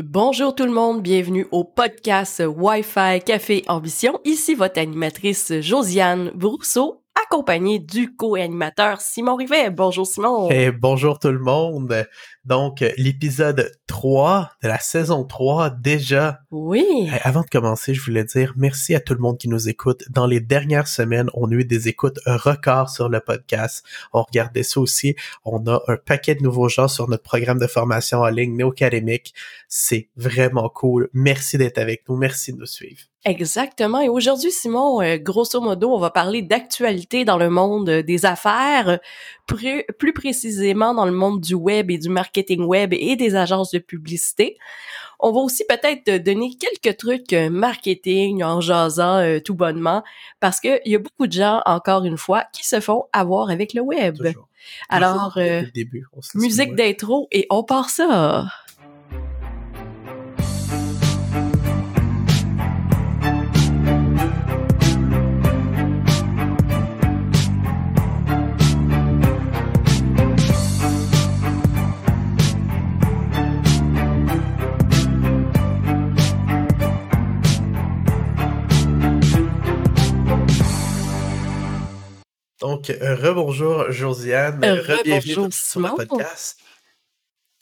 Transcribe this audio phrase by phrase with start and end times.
[0.00, 4.18] Bonjour tout le monde, bienvenue au podcast Wi-Fi Café Ambition.
[4.24, 9.70] Ici votre animatrice Josiane Brousseau accompagné du co-animateur Simon Rivet.
[9.70, 10.50] Bonjour Simon.
[10.50, 12.06] Et bonjour tout le monde.
[12.44, 16.40] Donc, l'épisode 3 de la saison 3 déjà.
[16.50, 17.08] Oui.
[17.22, 20.04] Avant de commencer, je voulais dire merci à tout le monde qui nous écoute.
[20.10, 23.84] Dans les dernières semaines, on a eu des écoutes records sur le podcast.
[24.12, 25.14] On regardait ça aussi.
[25.44, 29.34] On a un paquet de nouveaux gens sur notre programme de formation en ligne néo-académique.
[29.68, 31.08] C'est vraiment cool.
[31.12, 32.16] Merci d'être avec nous.
[32.16, 33.11] Merci de nous suivre.
[33.24, 34.00] Exactement.
[34.00, 38.26] Et aujourd'hui, Simon, euh, grosso modo, on va parler d'actualité dans le monde euh, des
[38.26, 38.98] affaires,
[39.46, 43.70] plus, plus précisément dans le monde du web et du marketing web et des agences
[43.70, 44.58] de publicité.
[45.20, 50.02] On va aussi peut-être donner quelques trucs euh, marketing en jasant tout bonnement,
[50.40, 53.72] parce qu'il y a beaucoup de gens, encore une fois, qui se font avoir avec
[53.72, 54.16] le web.
[54.88, 55.38] Alors,
[56.34, 58.46] musique d'intro et on part ça.
[82.62, 86.60] Donc, euh, rebonjour Josiane, euh, re-bienvenue sur le podcast.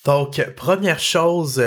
[0.04, 1.62] Donc, première chose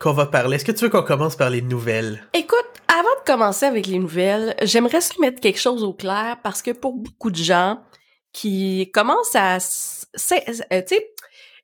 [0.00, 2.26] qu'on va parler, est-ce que tu veux qu'on commence par les nouvelles?
[2.34, 6.60] Écoute, avant de commencer avec les nouvelles, j'aimerais se mettre quelque chose au clair parce
[6.60, 7.78] que pour beaucoup de gens
[8.32, 10.78] qui commencent à, euh,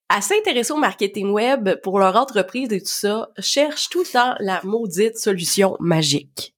[0.09, 4.37] à s'intéresser au marketing web pour leur entreprise et tout ça, cherchent tout le temps
[4.39, 6.55] la maudite solution magique.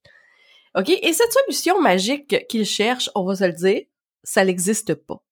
[0.74, 0.90] OK?
[0.90, 3.80] Et cette solution magique qu'ils cherchent, on va se le dire,
[4.22, 5.22] ça n'existe pas.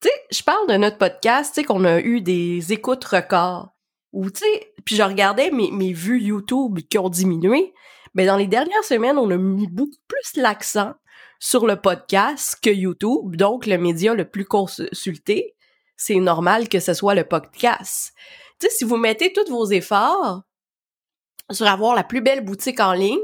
[0.00, 3.70] Tu sais, je parle de notre podcast, tu sais, qu'on a eu des écoutes records.
[4.12, 7.74] Ou, tu sais, puis je regardais mes, vues YouTube qui ont diminué.
[8.14, 10.94] Mais dans les dernières semaines, on a mis beaucoup plus l'accent
[11.40, 15.54] sur le podcast que YouTube, donc le média le plus consulté.
[15.96, 18.12] C'est normal que ce soit le podcast.
[18.60, 20.42] Tu sais, si vous mettez tous vos efforts
[21.50, 23.18] sur avoir la plus belle boutique en ligne,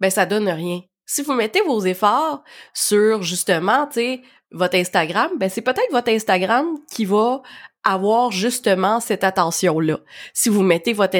[0.00, 5.30] ben ça donne rien si vous mettez vos efforts sur justement, tu sais, votre Instagram,
[5.38, 7.40] ben c'est peut-être votre Instagram qui va
[7.82, 10.00] avoir justement cette attention-là.
[10.34, 11.16] Si vous mettez votre,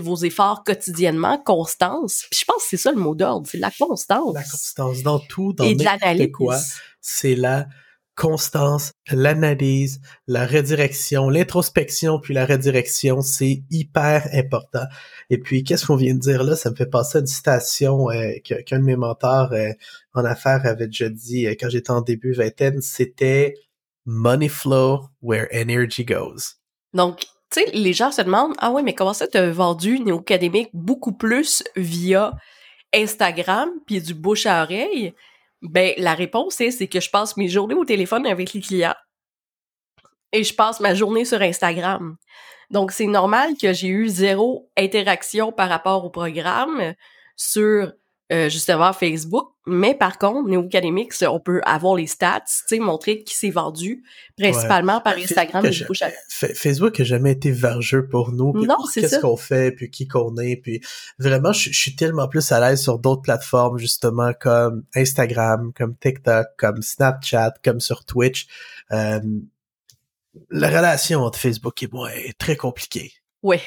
[0.00, 4.34] vos efforts quotidiennement, constance, je pense que c'est ça le mot d'ordre, c'est la constance.
[4.34, 6.58] La constance dans tout, dans n'importe quoi.
[7.00, 7.66] C'est la
[8.20, 14.84] constance, l'analyse, la redirection, l'introspection, puis la redirection, c'est hyper important.
[15.30, 16.54] Et puis, qu'est-ce qu'on vient de dire là?
[16.54, 19.70] Ça me fait penser à une citation euh, qu'un de mes mentors euh,
[20.12, 23.54] en affaires avait déjà dit euh, quand j'étais en début vingtaine, c'était
[24.04, 26.58] «Money flow where energy goes».
[26.92, 27.20] Donc,
[27.50, 31.12] tu sais, les gens se demandent «Ah ouais, mais comment ça t'as vendu Néo-Académique beaucoup
[31.12, 32.32] plus via
[32.92, 35.14] Instagram, puis du bouche à oreille?»
[35.62, 38.94] Ben, la réponse est, c'est que je passe mes journées au téléphone avec les clients
[40.32, 42.16] et je passe ma journée sur Instagram.
[42.70, 46.94] Donc, c'est normal que j'ai eu zéro interaction par rapport au programme
[47.36, 47.92] sur
[48.32, 49.48] euh, justement Facebook.
[49.66, 53.50] Mais par contre, Néo Academics, on peut avoir les stats, tu sais, montrer qui s'est
[53.50, 54.02] vendu,
[54.38, 55.64] principalement par Instagram.
[56.28, 58.52] Facebook a jamais été vergeux pour nous.
[58.52, 60.80] Non, c'est Qu'est-ce qu'on fait, puis qui qu'on est, puis
[61.18, 66.46] vraiment, je, suis tellement plus à l'aise sur d'autres plateformes, justement, comme Instagram, comme TikTok,
[66.56, 68.46] comme Snapchat, comme sur Twitch.
[68.92, 69.20] Euh,
[70.50, 73.12] la relation entre Facebook et moi est très compliquée.
[73.42, 73.58] Oui,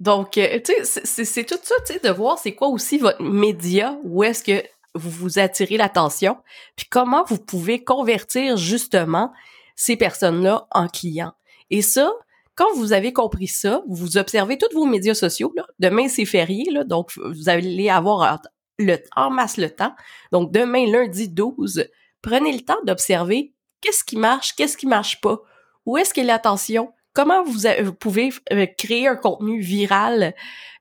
[0.00, 4.24] donc, euh, tu c'est tout ça, tu de voir c'est quoi aussi votre média, où
[4.24, 4.64] est-ce que
[4.94, 6.36] vous vous attirez l'attention,
[6.76, 9.32] puis comment vous pouvez convertir justement
[9.76, 11.32] ces personnes-là en clients.
[11.70, 12.12] Et ça,
[12.54, 15.52] quand vous avez compris ça, vous observez tous vos médias sociaux.
[15.80, 18.40] Demain, c'est férié, donc vous allez avoir
[18.78, 19.94] le, en masse le temps.
[20.30, 21.88] Donc, demain, lundi 12,
[22.22, 25.38] prenez le temps d'observer qu'est-ce qui marche, qu'est-ce qui marche pas.
[25.86, 26.92] Où est-ce que l'attention?
[27.14, 30.34] Comment vous, pouvez euh, créer un contenu viral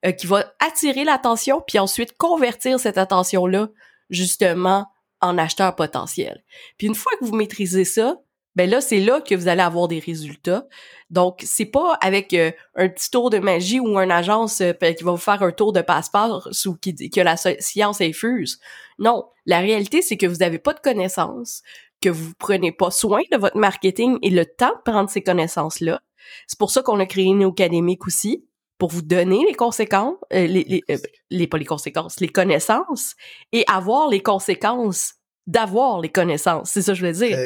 [0.06, 3.70] euh, qui va attirer l'attention, puis ensuite convertir cette attention-là
[4.10, 4.88] justement
[5.22, 6.44] en acheteur potentiel.
[6.78, 8.18] Puis une fois que vous maîtrisez ça,
[8.56, 10.68] ben là c'est là que vous allez avoir des résultats.
[11.10, 15.12] Donc c'est pas avec euh, un petit tour de magie ou une agence qui va
[15.12, 18.60] vous faire un tour de passeport ou qui que la science infuse.
[19.00, 21.64] Non, la réalité c'est que vous n'avez pas de connaissances,
[22.02, 25.80] que vous prenez pas soin de votre marketing et le temps de prendre ces connaissances
[25.80, 26.02] là
[26.48, 28.46] c'est pour ça qu'on a créé une académique aussi,
[28.78, 30.98] pour vous donner les conséquences, euh, les, les, euh,
[31.30, 33.16] les, pas les conséquences, les connaissances,
[33.52, 35.14] et avoir les conséquences
[35.48, 36.72] d'avoir les connaissances.
[36.72, 37.38] C'est ça que je veux dire.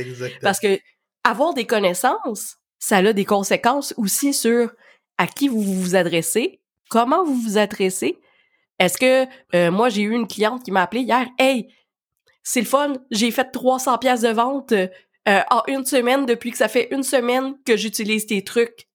[0.42, 0.80] Parce que
[1.24, 4.72] avoir des connaissances, ça a des conséquences aussi sur
[5.18, 8.20] à qui vous vous adressez, comment vous vous adressez.
[8.80, 9.26] Est-ce que
[9.56, 11.68] euh, moi j'ai eu une cliente qui m'a appelé hier, hey,
[12.44, 14.74] c'est le fun, j'ai fait 300 pièces de vente
[15.28, 18.88] euh, en une semaine depuis que ça fait une semaine que j'utilise tes trucs.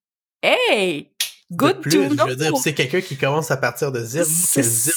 [0.43, 1.13] Hey,
[1.53, 4.97] good plus, Je veux dire, c'est quelqu'un qui commence à partir de zéro, zéro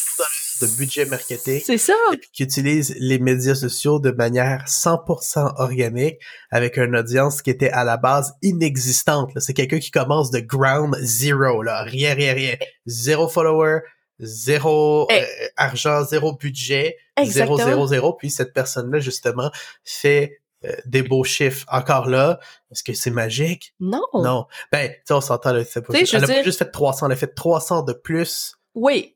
[0.62, 1.62] de budget marketing.
[1.66, 1.94] C'est ça.
[2.14, 6.20] Et puis qui utilise les médias sociaux de manière 100% organique
[6.52, 9.32] avec une audience qui était à la base inexistante.
[9.40, 11.84] C'est quelqu'un qui commence de ground zero, là.
[11.84, 12.56] Rien, rien, rien.
[12.86, 13.80] Zéro follower,
[14.20, 15.22] zéro eh.
[15.22, 15.26] euh,
[15.58, 18.14] argent, zéro budget, zéro, zéro, zéro.
[18.14, 19.52] Puis cette personne-là, justement,
[19.84, 20.40] fait
[20.86, 21.66] des beaux chiffres.
[21.72, 22.40] Encore là,
[22.72, 23.74] est-ce que c'est magique?
[23.80, 24.06] Non.
[24.14, 24.46] Non.
[24.72, 27.12] Ben, tu sais, on s'entend, là, c'est pas Elle a pas juste fait 300, elle
[27.14, 28.56] a fait 300 de plus.
[28.74, 29.16] Oui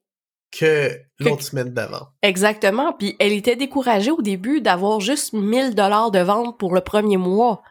[0.51, 2.07] que l'autre semaine d'avant.
[2.21, 2.93] Exactement.
[2.93, 7.17] Puis elle était découragée au début d'avoir juste 1000 dollars de vente pour le premier
[7.17, 7.61] mois.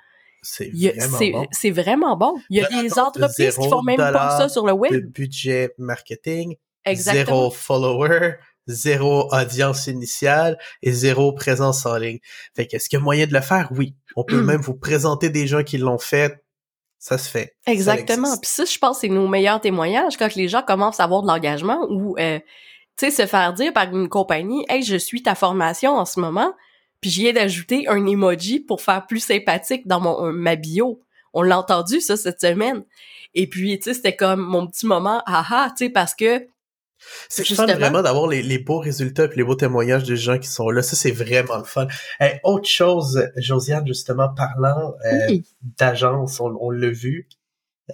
[0.42, 1.46] C'est vraiment bon.
[1.50, 2.34] C'est vraiment bon.
[2.50, 4.92] Il y a des entreprises qui font même pas ça sur le web.
[4.92, 6.56] De budget marketing,
[6.94, 8.34] zéro follower,
[8.68, 12.20] zéro audience initiale et zéro présence en ligne.
[12.54, 13.70] Fait qu'est-ce qu'il y a moyen de le faire?
[13.72, 13.96] Oui.
[14.14, 16.42] On peut même vous présenter des gens qui l'ont fait
[16.98, 17.56] ça se fait.
[17.66, 18.36] Exactement.
[18.38, 21.28] Puis ça, je pense, c'est nos meilleurs témoignages quand les gens commencent à avoir de
[21.28, 22.38] l'engagement ou, euh,
[22.96, 26.18] tu sais, se faire dire par une compagnie, hey, je suis ta formation en ce
[26.18, 26.52] moment,
[27.00, 31.00] puis j'y ai d'ajouter un emoji pour faire plus sympathique dans mon ma bio.
[31.32, 32.84] On l'a entendu ça cette semaine.
[33.34, 36.46] Et puis, tu sais, c'était comme mon petit moment, haha, tu sais, parce que
[37.28, 40.48] c'est fun vraiment d'avoir les, les, beaux résultats et les beaux témoignages des gens qui
[40.48, 40.82] sont là.
[40.82, 41.86] Ça, c'est vraiment le fun.
[42.44, 45.38] autre chose, Josiane, justement, parlant euh,
[45.78, 47.28] d'agence, on, l'a vu.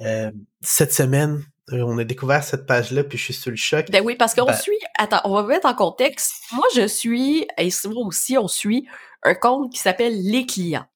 [0.03, 0.31] Euh,
[0.61, 3.91] cette semaine, euh, on a découvert cette page-là, puis je suis sous le choc.
[3.91, 4.79] Ben oui, parce qu'on ben suit...
[4.99, 6.35] Attends, on va mettre en contexte.
[6.53, 8.87] Moi, je suis, et moi aussi, on suit
[9.23, 10.87] un compte qui s'appelle Les Clients.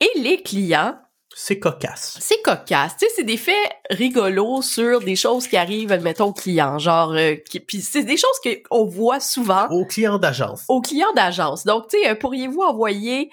[0.00, 0.98] Et les clients,
[1.42, 2.18] c'est cocasse.
[2.20, 2.98] C'est cocasse.
[2.98, 3.54] Tu sais, c'est des faits
[3.88, 6.78] rigolos sur des choses qui arrivent, admettons, aux clients.
[6.78, 8.38] Genre, euh, puis c'est des choses
[8.68, 9.66] qu'on voit souvent.
[9.68, 10.64] Aux clients d'agence.
[10.68, 11.64] Aux clients d'agence.
[11.64, 13.30] Donc, tu sais, euh, pourriez-vous envoyer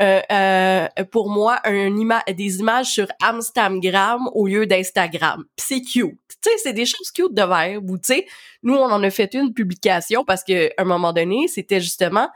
[0.00, 5.44] euh, euh, pour moi un ima des images sur Amstramgram au lieu d'Instagram?
[5.58, 6.18] c'est cute.
[6.42, 7.90] Tu sais, c'est des choses cute de verbe.
[7.90, 8.26] Ou tu sais,
[8.62, 12.30] nous on en a fait une publication parce que à un moment donné, c'était justement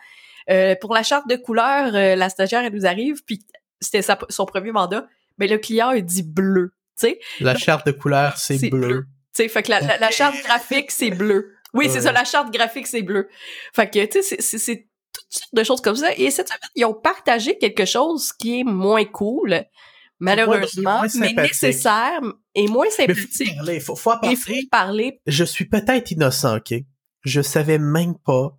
[0.83, 3.41] pour la charte de couleur, la stagiaire elle nous arrive puis
[3.85, 5.07] c'était son premier mandat,
[5.39, 7.21] mais le client a dit bleu, tu sais.
[7.41, 9.07] La charte de couleur, c'est bleu.
[9.35, 11.55] Tu sais, fait que la, charte graphique, c'est bleu.
[11.73, 13.29] Oui, c'est ça, la charte graphique, c'est bleu.
[13.75, 16.15] Fait que, tu sais, c'est toutes sortes de choses comme ça.
[16.17, 19.65] Et cette semaine, ils ont partagé quelque chose qui est moins cool,
[20.21, 22.21] malheureusement, mais nécessaire
[22.55, 23.57] et moins sympathique.
[23.67, 24.29] Il faut, faut, parler.
[24.31, 25.21] Il faut parler.
[25.27, 26.75] Je suis peut-être innocent, OK?
[27.25, 28.57] Je savais même pas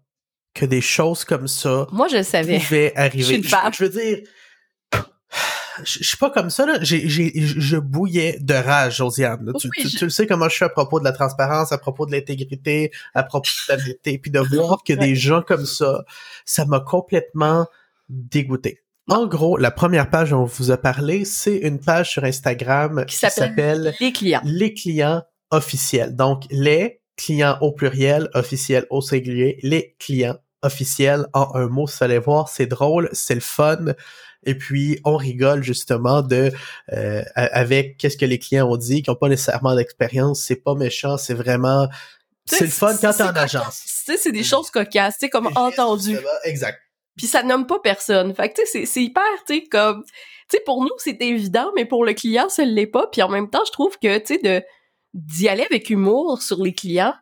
[0.53, 2.59] que des choses comme ça Moi, je savais.
[2.59, 3.41] pouvaient arriver.
[3.43, 4.19] Je, je veux dire,
[5.83, 6.77] je suis pas comme ça là.
[6.81, 9.51] J'ai, j'ai, je bouillais de rage, Josiane.
[9.59, 12.11] tu, tu, le sais comment je suis à propos de la transparence, à propos de
[12.11, 16.03] l'intégrité, à propos de la vérité, puis de voir que des gens comme ça,
[16.45, 17.67] ça m'a complètement
[18.09, 18.81] dégoûté.
[19.07, 23.05] En gros, la première page dont on vous a parlé, c'est une page sur Instagram
[23.05, 24.41] qui s'appelle Les clients.
[24.43, 25.21] Les clients
[25.51, 26.15] officiels.
[26.15, 31.85] Donc les clients au pluriel, officiels au singulier, les clients officiels en un mot.
[31.85, 33.93] Vous allez voir, c'est drôle, c'est le fun.
[34.45, 36.51] Et puis, on rigole justement de
[36.93, 40.41] euh, avec qu'est-ce que les clients ont dit, qui n'ont pas nécessairement d'expérience.
[40.41, 41.87] C'est pas méchant, c'est vraiment...
[42.45, 43.81] C'est le fun quand t'es en agence.
[43.85, 46.15] Tu sais, c'est des choses cocasses, tu sais, comme entendu.
[46.43, 46.79] Exact.
[47.17, 48.35] Puis ça nomme pas personne.
[48.35, 50.03] Fait que tu sais, c'est hyper, tu sais, comme...
[50.03, 53.07] Tu sais, pour nous, c'est évident, mais pour le client, ça l'est pas.
[53.11, 54.63] Puis en même temps, je trouve que, tu sais, de
[55.15, 57.15] d'y aller avec humour sur les clients,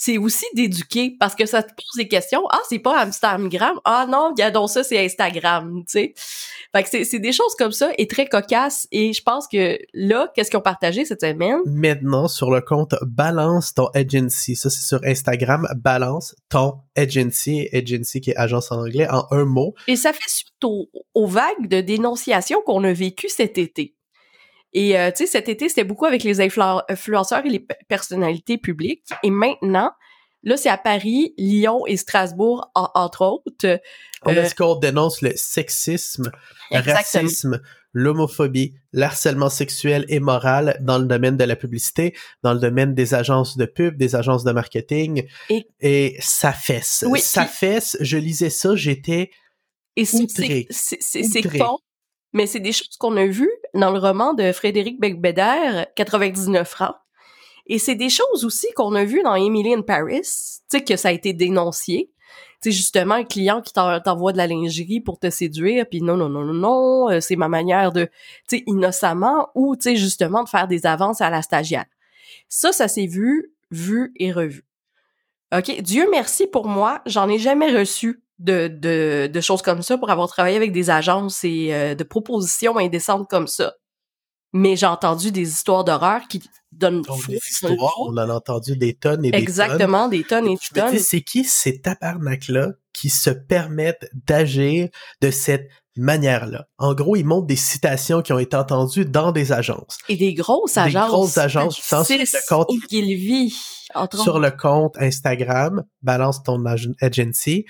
[0.00, 2.40] c'est aussi d'éduquer parce que ça te pose des questions.
[2.50, 3.78] Ah, c'est pas Instagram.
[3.84, 6.14] Ah non, donc ça, c'est Instagram, tu sais.
[6.74, 8.88] Fait que c'est des choses comme ça et très cocasses.
[8.92, 11.58] Et je pense que là, qu'est-ce qu'ils ont partagé cette semaine?
[11.66, 14.56] Maintenant, sur le compte Balance ton agency.
[14.56, 15.68] Ça, c'est sur Instagram.
[15.76, 17.68] Balance ton agency.
[17.70, 19.74] Agency qui est agence en anglais en un mot.
[19.86, 23.96] Et ça fait suite aux vagues de dénonciation qu'on a vécues cet été.
[24.72, 29.04] Et euh, tu sais, cet été, c'était beaucoup avec les influenceurs et les personnalités publiques.
[29.22, 29.92] Et maintenant,
[30.42, 33.80] là, c'est à Paris, Lyon et Strasbourg, entre autres.
[34.24, 36.30] On est-ce qu'on dénonce le sexisme,
[36.70, 37.60] le racisme,
[37.92, 43.14] l'homophobie, l'harcèlement sexuel et moral dans le domaine de la publicité, dans le domaine des
[43.14, 45.26] agences de pub, des agences de marketing.
[45.48, 47.04] Et, et ça fesse.
[47.08, 47.96] Oui, ça fesse.
[48.00, 49.30] Je lisais ça, j'étais
[49.96, 51.78] et c'est con
[52.32, 56.96] mais c'est des choses qu'on a vues dans le roman de Frédéric Becbéder, 99 francs.
[57.66, 60.96] Et c'est des choses aussi qu'on a vues dans Emily in Paris, tu sais, que
[60.96, 62.10] ça a été dénoncié.
[62.62, 66.16] Tu sais, justement, un client qui t'envoie de la lingerie pour te séduire, puis non,
[66.16, 68.04] non, non, non, non, euh, c'est ma manière de,
[68.48, 71.86] tu sais, innocemment, ou, tu sais, justement, de faire des avances à la stagiaire.
[72.48, 74.64] Ça, ça s'est vu vu et revu.
[75.56, 79.98] OK, Dieu merci pour moi, j'en ai jamais reçu de, de, de, choses comme ça
[79.98, 83.74] pour avoir travaillé avec des agences et euh, de propositions indécentes comme ça.
[84.52, 86.42] Mais j'ai entendu des histoires d'horreur qui
[86.72, 90.46] donnent Donc, des histoires, on en a entendu des tonnes et des Exactement, des tonnes
[90.46, 90.98] et des tonnes.
[90.98, 94.88] C'est qui ces tabarnak-là qui se permettent d'agir
[95.20, 96.66] de cette manière-là?
[96.78, 99.98] En gros, ils montrent des citations qui ont été entendues dans des agences.
[100.08, 101.06] Et des grosses agences.
[101.06, 106.64] Des grosses agences, je sur le compte, sur le compte Instagram, balance ton
[107.00, 107.66] agency.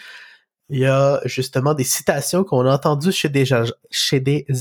[0.70, 3.52] Il y a justement des citations qu'on a entendues chez des,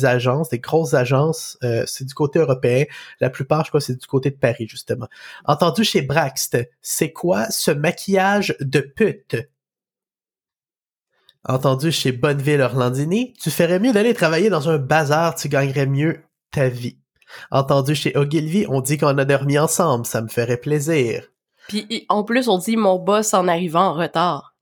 [0.05, 2.85] agences, des grosses agences, euh, c'est du côté européen.
[3.19, 5.07] La plupart, je crois, c'est du côté de Paris, justement.
[5.45, 9.37] Entendu chez Braxt, c'est quoi ce maquillage de pute?
[11.47, 16.21] entendu chez Bonneville Orlandini, tu ferais mieux d'aller travailler dans un bazar, tu gagnerais mieux
[16.51, 16.97] ta vie.
[17.51, 21.23] Entendu chez Ogilvy, on dit qu'on a dormi ensemble, ça me ferait plaisir.
[21.67, 24.55] Puis en plus, on dit mon boss en arrivant en retard.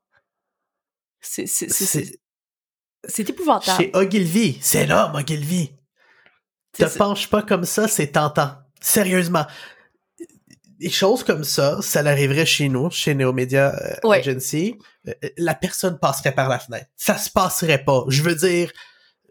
[1.21, 3.83] C'est épouvantable.
[3.83, 5.71] Chez Ogilvy, c'est l'homme Ogilvy.
[6.73, 8.51] Te penche pas comme ça, c'est tentant.
[8.81, 9.45] Sérieusement
[10.79, 15.97] des choses comme ça, ça l'arriverait chez nous, chez Neomedia euh, Agency, euh, la personne
[15.99, 16.87] passerait par la fenêtre.
[16.95, 18.03] Ça se passerait pas.
[18.09, 18.71] Je veux dire,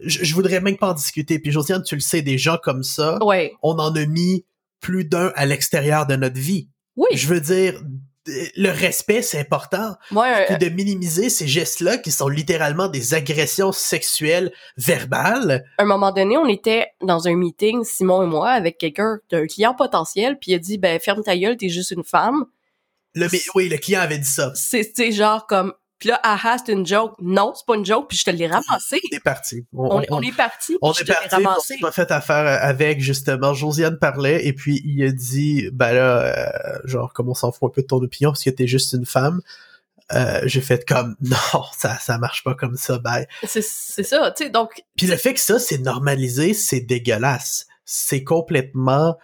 [0.01, 1.39] je, voudrais même pas en discuter.
[1.39, 3.19] Puis Josiane, tu le sais, des gens comme ça,
[3.63, 4.45] on en a mis
[4.81, 6.69] plus d'un à l'extérieur de notre vie.
[6.97, 7.09] Oui.
[7.15, 7.81] Je veux dire,
[8.27, 9.95] le respect, c'est important.
[10.13, 15.65] Ouais, euh, de minimiser ces gestes-là qui sont littéralement des agressions sexuelles verbales.
[15.79, 19.47] À un moment donné, on était dans un meeting, Simon et moi, avec quelqu'un, d'un
[19.47, 22.45] client potentiel, puis il a dit, ben, ferme ta gueule, t'es juste une femme.
[23.15, 24.53] Le, oui, le client avait dit ça.
[24.55, 27.15] C'est, genre comme, puis là, ah, c'est une joke.
[27.21, 29.01] Non, c'est pas une joke, puis je te l'ai ramassé.
[29.13, 29.67] On est parti.
[29.73, 30.77] On, est parti.
[30.83, 31.75] On est parti.
[31.79, 33.55] On pas fait affaire avec, justement.
[33.55, 37.71] Josiane parlait, et puis il a dit, ben là, euh, genre, comme on s'en fout
[37.71, 39.41] un peu de ton opinion, parce que t'es juste une femme.
[40.13, 43.01] Euh, j'ai fait comme non ça ça marche pas comme ça
[43.45, 47.67] c'est c'est ça tu sais donc puis le fait que ça c'est normalisé c'est dégueulasse
[47.85, 49.17] c'est complètement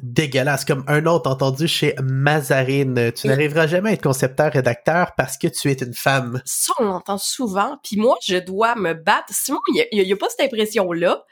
[0.00, 0.64] dégueulasse.
[0.64, 3.12] Comme un autre entendu chez Mazarine.
[3.12, 6.40] Tu n'arriveras jamais à être concepteur-rédacteur parce que tu es une femme.
[6.44, 7.78] Ça, on l'entend souvent.
[7.82, 9.32] Puis moi, je dois me battre.
[9.32, 11.24] Sinon, il n'y a, pas cette impression-là.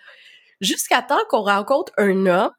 [0.60, 2.52] Jusqu'à temps qu'on rencontre un homme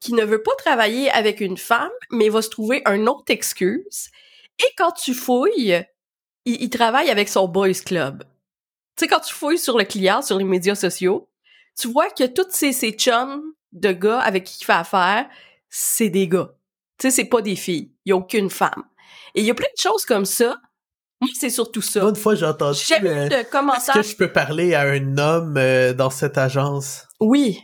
[0.00, 4.10] qui ne veut pas travailler avec une femme, mais va se trouver un autre excuse.
[4.60, 5.84] Et quand tu fouilles,
[6.44, 8.24] il, travaille avec son boys club.
[8.96, 11.28] Tu sais, quand tu fouilles sur le client, sur les médias sociaux,
[11.78, 15.26] tu vois que toutes ces, ces chums de gars avec qui il fait affaire,
[15.68, 16.50] c'est des gars.
[16.98, 17.92] Tu sais, c'est pas des filles.
[18.04, 18.84] Il y a aucune femme.
[19.34, 20.56] Et il y a plein de choses comme ça.
[21.20, 22.02] Moi, c'est surtout ça.
[22.02, 22.78] Une fois, j'ai entendu.
[23.02, 23.96] Euh, de commentaires.
[23.96, 27.06] Est-ce que je peux parler à un homme euh, dans cette agence?
[27.20, 27.60] Oui.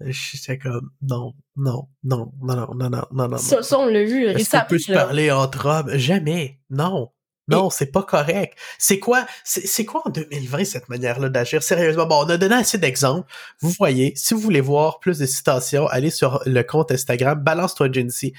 [0.00, 3.36] J'étais comme, non, non, non, non, non, non, non, non, non.
[3.36, 5.96] Ça, ça on l'a vu Est-ce qu'on peut se parler entre hommes?
[5.96, 6.58] Jamais.
[6.70, 7.10] Non.
[7.50, 8.56] Non, c'est pas correct.
[8.78, 11.62] C'est quoi, c'est quoi en 2020 cette manière-là d'agir?
[11.62, 13.30] Sérieusement, bon, on a donné assez d'exemples.
[13.60, 17.90] Vous voyez, si vous voulez voir plus de citations, allez sur le compte Instagram Balance-toi
[17.92, 18.32] Jency.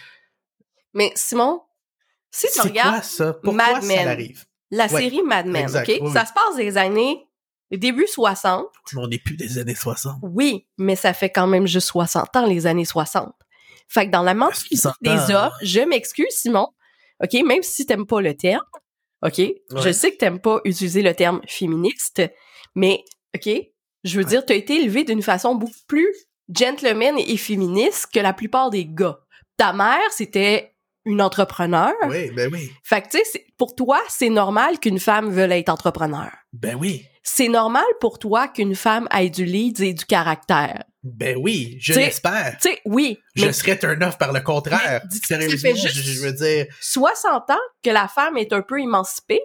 [0.93, 1.61] Mais Simon,
[2.31, 3.37] si tu regardes ça?
[3.43, 4.45] Mad Men, arrive?
[4.71, 6.13] la série Mad Men, ok?
[6.13, 7.27] Ça se passe des années
[7.77, 8.65] début 60.
[8.93, 10.17] Mais on n'est plus des années 60.
[10.23, 13.33] Oui, mais ça fait quand même juste 60 ans, les années 60.
[13.87, 16.69] Fait que dans la mentalité des hommes, je m'excuse, Simon,
[17.21, 18.63] OK, même si t'aimes pas le terme,
[19.23, 19.41] OK?
[19.75, 22.21] Je sais que t'aimes pas utiliser le terme féministe,
[22.75, 23.03] mais,
[23.35, 23.49] OK?
[24.03, 26.11] Je veux dire, t'as été élevé d'une façon beaucoup plus
[26.53, 29.19] gentleman et féministe que la plupart des gars.
[29.57, 30.73] Ta mère, c'était
[31.05, 31.93] une entrepreneur.
[32.07, 32.71] Oui, ben oui.
[32.83, 36.29] Fait que, tu sais, pour toi, c'est normal qu'une femme veuille être entrepreneur.
[36.53, 37.05] Ben oui.
[37.23, 40.83] C'est normal pour toi qu'une femme ait du lead et du caractère.
[41.03, 42.57] Ben oui, je l'espère.
[42.61, 43.17] Tu sais, oui.
[43.35, 45.01] Je serais un off par le contraire.
[45.23, 46.67] Sérieusement, je, veux dire.
[46.79, 49.41] 60 ans que la femme est un peu émancipée.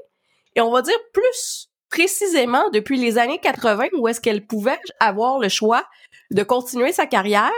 [0.54, 5.38] Et on va dire plus précisément depuis les années 80 où est-ce qu'elle pouvait avoir
[5.38, 5.84] le choix
[6.30, 7.50] de continuer sa carrière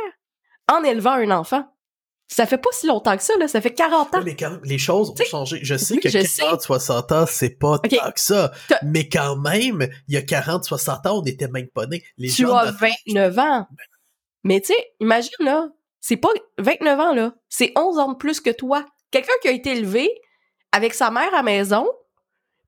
[0.70, 1.64] en élevant un enfant?
[2.30, 3.48] Ça fait pas si longtemps que ça, là.
[3.48, 4.20] Ça fait 40 ans.
[4.22, 5.60] mais quand même, les choses ont changé.
[5.62, 8.52] Je sais que 40, 60 ans, c'est pas tant que ça.
[8.82, 12.04] Mais quand même, il y a 40, 60 ans, on n'était même pas nés.
[12.18, 13.66] Les tu as 29 ans.
[14.48, 15.68] Mais tu sais, imagine, là.
[16.00, 17.34] C'est pas 29 ans, là.
[17.50, 18.86] C'est 11 ans de plus que toi.
[19.10, 20.10] Quelqu'un qui a été élevé
[20.72, 21.86] avec sa mère à maison,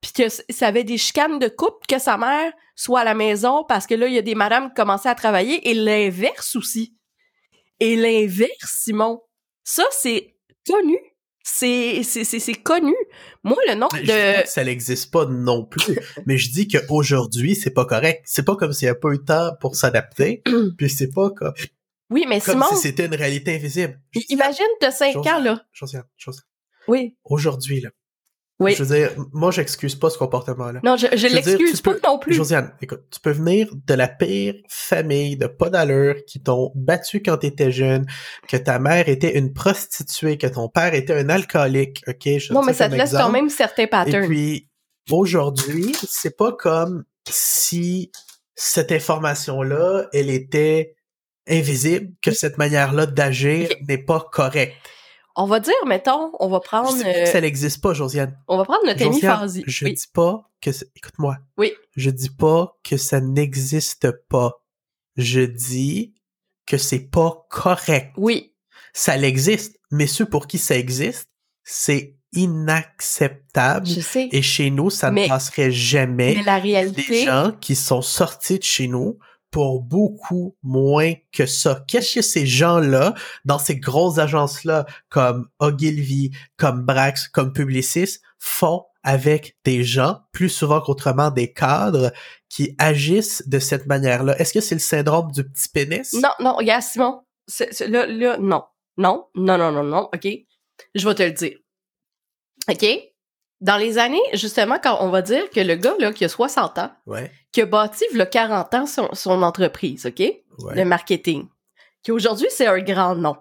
[0.03, 3.65] puis que ça avait des chicanes de couple, que sa mère soit à la maison
[3.65, 6.99] parce que là, il y a des madames qui commençaient à travailler, et l'inverse aussi.
[7.79, 9.23] Et l'inverse, Simon
[9.65, 10.35] ça, c'est
[10.67, 10.99] connu.
[11.43, 12.95] C'est, c'est, c'est, connu.
[13.45, 14.47] Moi, le nom de...
[14.47, 15.99] ça n'existe pas non plus.
[16.27, 18.23] mais je dis qu'aujourd'hui, c'est pas correct.
[18.27, 20.43] C'est pas comme s'il n'y a pas eu de temps pour s'adapter.
[20.79, 21.55] puis c'est pas comme...
[22.11, 24.01] Oui, mais Comme Simon, si c'était une réalité invisible.
[24.29, 25.35] imagine, t'as 5 Josiane.
[25.37, 25.65] ans, là.
[25.73, 26.45] Josiane, Josiane.
[26.89, 27.17] Oui.
[27.25, 27.91] Aujourd'hui, là.
[28.61, 28.75] Oui.
[28.75, 30.81] Je veux dire, moi, j'excuse pas ce comportement-là.
[30.85, 32.35] Non, je, je l'excuse pas peux- non plus.
[32.35, 37.23] Josiane, écoute, tu peux venir de la pire famille de pas d'allure qui t'ont battu
[37.23, 38.07] quand t'étais jeune,
[38.49, 42.39] que ta mère était une prostituée, que ton père était un alcoolique, ok?
[42.39, 43.25] Je non, mais ça te laisse exemple.
[43.25, 44.27] quand même certains Et patterns.
[44.27, 44.69] puis,
[45.11, 48.13] aujourd'hui, c'est pas comme si
[48.55, 50.95] cette information-là, elle était
[51.49, 54.77] invisible, que cette manière-là d'agir n'est pas correcte.
[55.37, 58.37] On va dire, mettons, on va Je prendre, dis que euh, ça n'existe pas, Josiane.
[58.49, 59.63] on va prendre notre ami Fazi.
[59.67, 59.95] je Oui.
[59.95, 61.37] dis pas que écoute-moi.
[61.57, 61.73] Oui.
[61.97, 64.63] Je dis pas que ça n'existe pas.
[65.17, 66.15] Je dis
[66.67, 68.13] que c'est pas correct.
[68.17, 68.55] Oui.
[68.93, 71.29] Ça existe, mais ceux pour qui ça existe,
[71.65, 73.87] c'est inacceptable.
[73.87, 74.29] Je sais.
[74.33, 76.35] Et chez nous, ça Mais- ne passerait jamais.
[76.37, 79.19] mais la a des réalité, gens qui sont sortis de chez nous
[79.51, 81.85] pour beaucoup moins que ça.
[81.89, 83.15] Qu'est-ce que ces gens-là,
[83.45, 90.49] dans ces grosses agences-là, comme Ogilvy, comme Brax, comme Publicis, font avec des gens, plus
[90.51, 92.13] souvent qu'autrement des cadres,
[92.49, 94.39] qui agissent de cette manière-là?
[94.41, 96.13] Est-ce que c'est le syndrome du petit pénis?
[96.15, 98.63] non, non, regarde, Simon, c'est- c'est- là, là, non.
[98.99, 100.29] Non, non, non, non, non, OK?
[100.95, 101.57] Je vais te le dire.
[102.69, 102.87] OK?
[103.61, 106.79] Dans les années, justement, quand on va dire que le gars, là, qui a 60
[106.79, 110.19] ans, Ouais, qui a bâti, il 40 ans, son, son entreprise, OK?
[110.19, 110.43] ouais.
[110.75, 111.47] Le marketing.
[112.03, 113.37] Qui aujourd'hui, c'est un grand nom.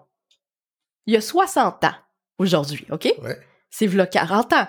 [1.06, 1.94] Il a 60 ans,
[2.38, 3.14] aujourd'hui, OK?
[3.22, 3.38] Ouais.
[3.70, 4.68] C'est v'là 40 ans.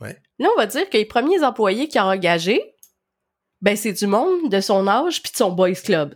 [0.00, 2.62] Là, on va dire que les premiers employés qu'il a engagés,
[3.60, 6.14] ben, c'est du monde de son âge puis de son boys club.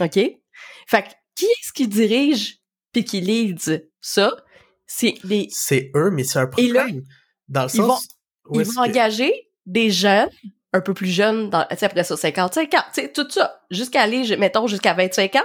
[0.00, 0.14] OK?
[0.86, 2.60] Fait que, qui est-ce qui dirige
[2.92, 3.58] puis qui lead
[4.00, 4.32] ça?
[4.86, 5.16] C'est.
[5.50, 7.02] C'est eux, mais c'est un problème.
[7.48, 8.08] Dans le ils vont- sens
[8.48, 10.28] où Ils vont que- engager des jeunes,
[10.72, 13.60] un peu plus jeunes, dans, tu sais, après ça, 55 ans, tu sais, tout ça,
[13.70, 15.44] jusqu'à aller, mettons, jusqu'à 25 ans.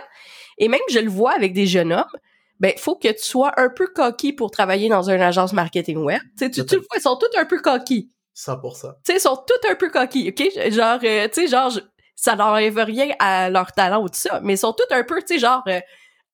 [0.58, 2.04] Et même, je le vois avec des jeunes hommes,
[2.60, 6.20] ben, faut que tu sois un peu coquille pour travailler dans une agence marketing web.
[6.38, 8.10] Tu sais, tu, tu le vois, ils sont tous un peu coquilles.
[8.36, 8.90] 100%.
[9.04, 10.72] Tu sais, ils sont tous un peu coquilles, OK?
[10.72, 11.80] Genre, euh, tu sais, genre, je-
[12.16, 15.20] ça n'enlève rien à leur talent ou tout ça, mais ils sont tous un peu,
[15.22, 15.80] tu sais, genre, euh,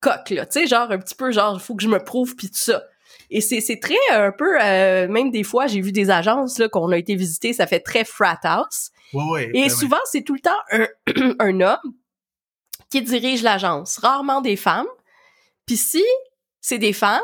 [0.02, 0.46] coq, là.
[0.46, 2.58] Tu sais, genre, un petit peu, genre, il faut que je me prouve, puis tout
[2.58, 2.84] ça.
[3.30, 6.70] Et c'est c'est très, un peu, euh, même des fois, j'ai vu des agences, là,
[6.70, 8.92] qu'on a été visiter, ça fait très frat house.
[9.13, 9.44] Ouais, ouais.
[9.50, 9.70] Et ben ouais.
[9.70, 10.88] souvent, c'est tout le temps un,
[11.40, 11.94] un homme
[12.90, 14.88] qui dirige l'agence, rarement des femmes.
[15.66, 16.04] Puis si
[16.62, 17.22] c'est des femmes,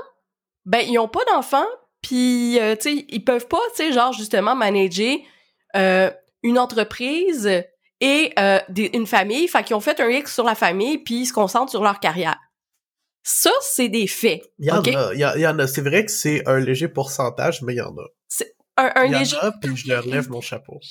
[0.65, 1.67] ben ils ont pas d'enfants,
[2.01, 5.15] puis euh, tu sais, ils peuvent pas, tu sais, genre justement manager
[5.77, 6.11] euh,
[6.43, 7.63] une entreprise
[8.01, 11.21] et euh, des- une famille, fait qu'ils ont fait un X sur la famille, puis
[11.21, 12.37] ils se concentrent sur leur carrière.
[13.23, 14.41] Ça, c'est des faits.
[14.59, 15.67] Il y en a, il y, en- a.
[15.67, 18.05] C'est vrai que c'est un léger pourcentage, mais il y en a.
[18.75, 20.79] Un, un il y léger, en a, puis je leur lève mon chapeau.
[20.81, 20.89] tu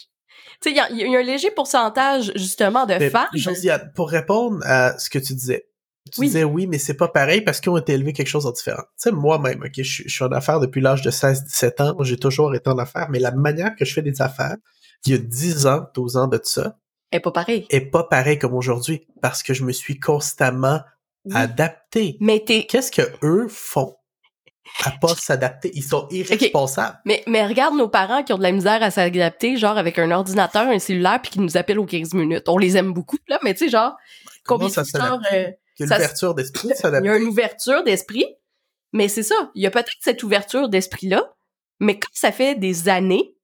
[0.63, 3.27] sais, il y, a- il y a un léger pourcentage justement de Mais, femmes.
[3.35, 5.67] Josiane, pour répondre à ce que tu disais,
[6.13, 6.27] tu Oui.
[6.29, 8.83] disais oui, mais c'est pas pareil parce qu'ils ont été élevés quelque chose de différent.
[8.83, 11.97] Tu sais, moi-même, ok, je, suis- je suis en affaires depuis l'âge de 16-17 ans,
[12.03, 14.57] j'ai toujours été en affaires, mais la manière que je fais des affaires,
[15.05, 16.79] il y a 10 ans, 12 ans de ça,
[17.11, 17.67] est pas pareil.
[17.69, 20.81] est pas pareil comme aujourd'hui parce que je me suis constamment
[21.25, 21.33] Oui.
[21.37, 22.17] adapté.
[22.21, 23.95] Mais t'es Qu'est-ce que eux font
[24.85, 25.71] à pas s'adapter?
[25.75, 26.99] Ils sont irresponsables.
[27.05, 30.11] Mais, mais regarde nos parents qui ont de la misère à s'adapter, genre avec un
[30.11, 32.49] ordinateur, un cellulaire, puis qui nous appellent aux 15 minutes.
[32.49, 33.97] On les aime beaucoup, là, mais tu sais, genre,
[34.45, 35.35] combien ça de fois, genre, s'adapte?
[35.35, 38.27] euh, Il y a ça- l'ouverture d'esprit de il y a une ouverture d'esprit,
[38.93, 39.51] mais c'est ça.
[39.55, 41.35] Il y a peut-être cette ouverture d'esprit-là,
[41.81, 43.37] mais quand ça fait des années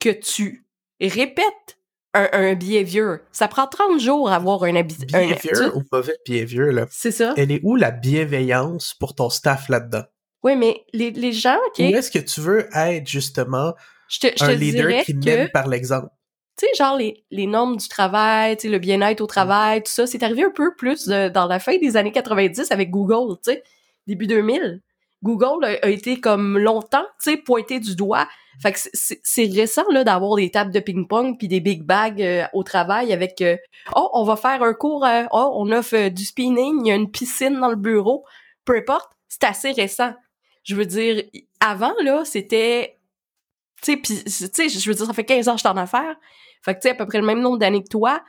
[0.00, 0.66] que tu
[1.00, 1.75] répètes
[2.16, 4.96] un, un behavior, ça prend 30 jours à avoir un habit.
[5.14, 6.86] un- Behavior ou mauvais behavior, là?
[6.90, 7.34] C'est ça.
[7.36, 10.02] Elle est où la bienveillance pour ton staff là-dedans?
[10.42, 13.74] Oui, mais les, les gens, OK, Où est-ce que tu veux être justement
[14.08, 15.24] je te, je un te leader qui que...
[15.24, 16.08] mène par l'exemple?
[16.58, 19.92] tu sais, genre les, les normes du travail, tu sais, le bien-être au travail, tout
[19.92, 23.36] ça, c'est arrivé un peu plus de- dans la fin des années 90 avec Google,
[23.44, 23.62] tu sais,
[24.06, 24.80] début 2000.
[25.22, 28.26] Google a, a été comme longtemps, tu sais, pointé du doigt.
[28.62, 32.44] Fait que c'est- récent, là, d'avoir des tables de ping-pong puis des big bags euh,
[32.54, 33.56] au travail avec euh,
[33.94, 36.92] Oh, on va faire un cours, euh, oh, on offre euh, du spinning, il y
[36.92, 38.24] a une piscine dans le bureau.
[38.64, 40.14] Peu importe, c'est assez récent.
[40.64, 41.22] Je veux dire,
[41.60, 42.98] avant, là, c'était...
[43.82, 45.68] Tu sais, puis, tu sais, je veux dire, ça fait 15 ans que je suis
[45.68, 45.86] en.
[45.86, 48.22] Fait que, tu sais, à peu près le même nombre d'années que toi.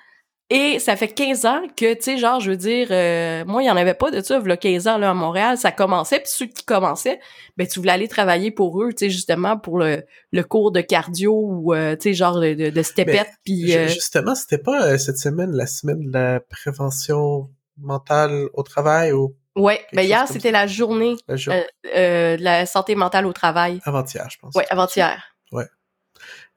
[0.49, 3.65] Et ça fait 15 ans que, tu sais, genre, je veux dire, euh, moi, il
[3.65, 6.29] y en avait pas de ça, il 15 ans, là, à Montréal, ça commençait, puis
[6.29, 7.19] ceux qui commençaient,
[7.57, 10.79] ben, tu voulais aller travailler pour eux, tu sais, justement, pour le, le cours de
[10.79, 13.75] cardio ou, euh, tu sais, genre, de, de, stepette, puis...
[13.75, 19.11] Euh, Justement, c'était pas euh, cette semaine la semaine de la prévention mentale au travail
[19.11, 21.53] ou ouais, ben, hier, c'était la journée le jour
[21.93, 23.81] Euh, de la santé mentale au travail.
[23.83, 24.55] avant-hier, je pense.
[24.55, 25.21] Ouais, avant-hier.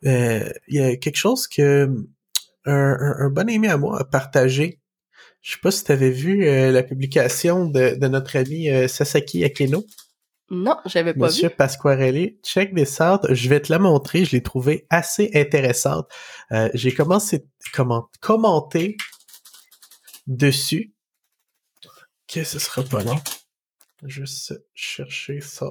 [0.06, 1.88] Euh, Il y a quelque chose que
[2.66, 4.80] un, un- un bon ami à moi a partagé
[5.42, 9.44] Je sais pas si tu avais vu euh, la publication de, notre ami euh, Sasaki
[9.44, 9.84] Akeno.
[10.50, 11.54] Non, j'avais pas Monsieur vu.
[11.54, 13.32] Pasquarelli, check des sortes.
[13.32, 14.24] Je vais te la montrer.
[14.24, 16.08] Je l'ai trouvée assez intéressante.
[16.52, 18.96] Euh, j'ai commencé comment commenter
[20.26, 20.92] dessus.
[22.26, 23.18] Que ce sera pas long.
[24.04, 25.70] Juste chercher ça.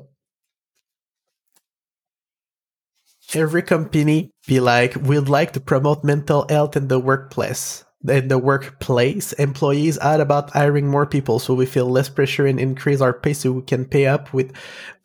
[3.34, 7.84] Every company be like, we'd like to promote mental health in the workplace.
[8.08, 12.60] in the workplace, employees add about hiring more people so we feel less pressure and
[12.60, 14.54] increase our pay so we can pay up with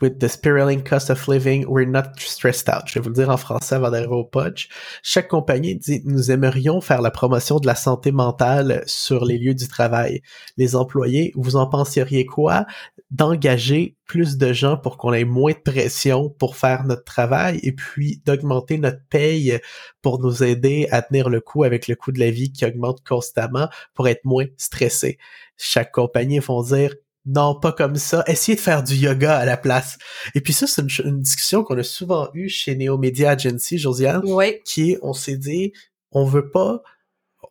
[0.04, 1.64] with the spiraling cost of living.
[1.66, 2.82] We're not stressed out.
[2.86, 4.68] Je vais vous le dire en français avant d'arriver au punch.
[5.02, 9.54] Chaque compagnie dit nous aimerions faire la promotion de la santé mentale sur les lieux
[9.54, 10.20] du travail.
[10.58, 12.66] Les employés, vous en penseriez quoi?
[13.10, 17.72] D'engager plus de gens pour qu'on ait moins de pression pour faire notre travail et
[17.72, 19.58] puis d'augmenter notre paye
[20.02, 23.02] pour nous aider à tenir le coup avec le coût de la vie qui augmente
[23.08, 25.16] constamment pour être moins stressé.
[25.56, 26.94] Chaque compagnie vont dire
[27.26, 28.22] non, pas comme ça.
[28.26, 29.96] Essayez de faire du yoga à la place.
[30.34, 34.22] Et puis ça, c'est une, discussion qu'on a souvent eue chez Neo Media Agency, Josiane,
[34.24, 34.60] oui.
[34.64, 35.72] qui est, on s'est dit,
[36.12, 36.82] on veut pas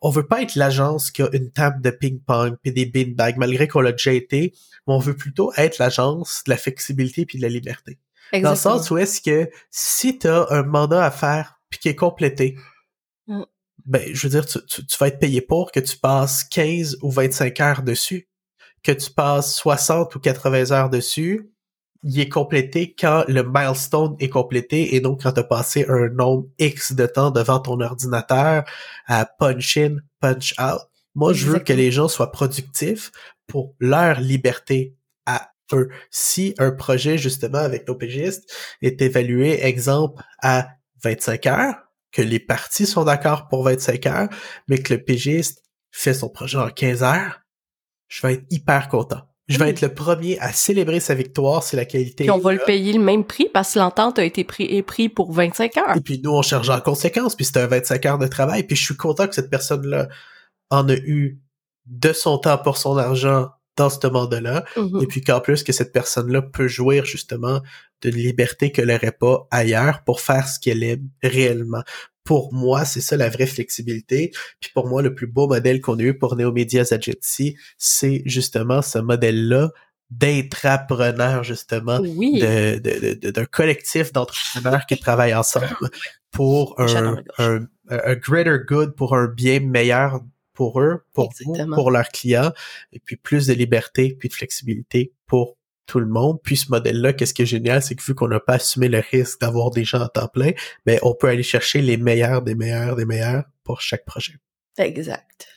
[0.06, 3.70] on veut pas être l'agence qui a une table de ping-pong puis des beanbags, malgré
[3.70, 4.54] qu'on l'a déjà été,
[4.86, 8.00] mais on veut plutôt être l'agence de la flexibilité puis de la liberté.
[8.34, 11.88] Dans le sens où est-ce que si tu as un mandat à faire puis qui
[11.88, 12.58] est complété,
[13.28, 13.44] mm.
[13.86, 17.10] ben, je veux dire, tu, tu, vas être payé pour que tu passes 15 ou
[17.10, 18.28] 25 heures dessus,
[18.84, 21.50] que tu passes 60 ou 80 heures dessus,
[22.04, 26.10] il est complété quand le milestone est complété et donc quand tu as passé un
[26.10, 28.66] nombre X de temps devant ton ordinateur
[29.08, 30.82] à punch in, punch out.
[31.16, 33.12] Moi, je veux que les gens soient productifs
[33.48, 35.90] pour leur liberté à eux.
[36.10, 40.70] Si un projet, justement, avec nos pégistes, est évalué, exemple, à
[41.04, 41.76] 25 heures,
[42.12, 44.30] que les parties sont d'accord pour 25 heures,
[44.68, 47.43] mais que le pégiste fait son projet en 15 heures,
[48.14, 49.22] je vais être hyper content.
[49.48, 52.24] Je vais être le premier à célébrer sa victoire, c'est la qualité.
[52.24, 55.10] Puis on va le payer le même prix parce que l'entente a été pris, pris
[55.10, 55.98] pour 25 heures.
[55.98, 58.64] Et puis nous, on charge en conséquence, puis c'était un 25 heures de travail.
[58.64, 60.08] Puis je suis content que cette personne-là
[60.70, 61.42] en a eu
[61.88, 64.64] de son temps pour son argent dans ce mandat-là.
[64.78, 65.04] Mm-hmm.
[65.04, 67.62] Et puis qu'en plus que cette personne-là peut jouir justement
[68.02, 71.82] d'une liberté qu'elle n'aurait pas ailleurs pour faire ce qu'elle aime réellement
[72.24, 74.32] pour moi, c'est ça la vraie flexibilité.
[74.60, 78.22] Puis pour moi, le plus beau modèle qu'on a eu pour Neo Medias Agency, c'est
[78.26, 79.72] justement ce modèle-là
[80.10, 85.90] d'intrapreneurs, justement, de, de, d'un collectif d'entrepreneurs qui travaillent ensemble
[86.32, 87.60] pour un, un,
[87.90, 90.22] un, greater good, pour un bien meilleur
[90.54, 92.52] pour eux, pour vous, pour leurs clients,
[92.92, 96.40] et puis plus de liberté, puis de flexibilité pour tout le monde.
[96.44, 99.04] Puis ce modèle-là, qu'est-ce qui est génial, c'est que vu qu'on n'a pas assumé le
[99.12, 100.52] risque d'avoir des gens à temps plein,
[100.86, 104.34] mais ben, on peut aller chercher les meilleurs des meilleurs des meilleurs pour chaque projet.
[104.78, 105.48] Exact.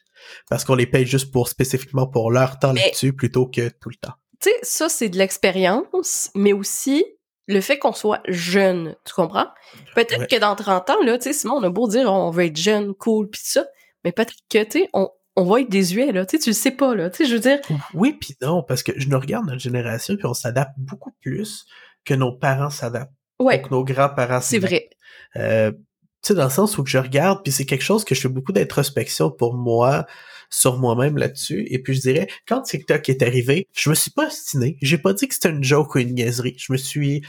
[0.48, 3.96] Parce qu'on les paye juste pour spécifiquement pour leur temps là-dessus plutôt que tout le
[3.96, 4.14] temps.
[4.40, 7.04] Tu sais, ça c'est de l'expérience, mais aussi
[7.48, 9.46] le fait qu'on soit jeune, tu comprends?
[9.94, 12.46] Peut-être que dans 30 ans, là, tu sais, Simon, on a beau dire on veut
[12.46, 13.64] être jeune, cool, pis ça,
[14.04, 16.24] mais peut-être que, tu sais, on, on va être désuet, là.
[16.26, 17.10] Tu sais, tu le sais pas, là.
[17.10, 17.58] Tu sais, je veux dire.
[17.94, 21.66] Oui, puis non, parce que je nous regarde notre génération, puis on s'adapte beaucoup plus
[22.04, 23.12] que nos parents s'adaptent.
[23.38, 23.60] Ouais.
[23.60, 24.88] que nos grands-parents C'est vrai.
[25.36, 28.14] Euh, tu sais, dans le sens où que je regarde, puis c'est quelque chose que
[28.14, 30.06] je fais beaucoup d'introspection pour moi,
[30.48, 31.66] sur moi-même là-dessus.
[31.70, 34.78] Et puis je dirais, quand TikTok est arrivé, je me suis pas ostiné.
[34.80, 36.56] J'ai pas dit que c'était une joke ou une niaiserie.
[36.58, 37.22] Je me suis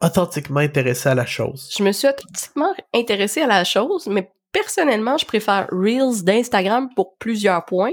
[0.00, 1.68] authentiquement intéressé à la chose.
[1.76, 7.16] Je me suis authentiquement intéressé à la chose, mais personnellement, je préfère Reels d'Instagram pour
[7.18, 7.92] plusieurs points.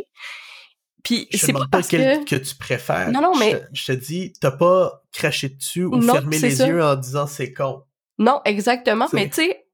[1.04, 2.24] Puis c'est pas parce que...
[2.26, 3.12] que tu préfères.
[3.12, 6.96] Non, non, mais je te, dis, t'as pas craché dessus ou fermé les yeux en
[6.96, 7.84] disant c'est con.
[8.18, 9.08] Non, exactement.
[9.14, 9.68] Mais tu sais,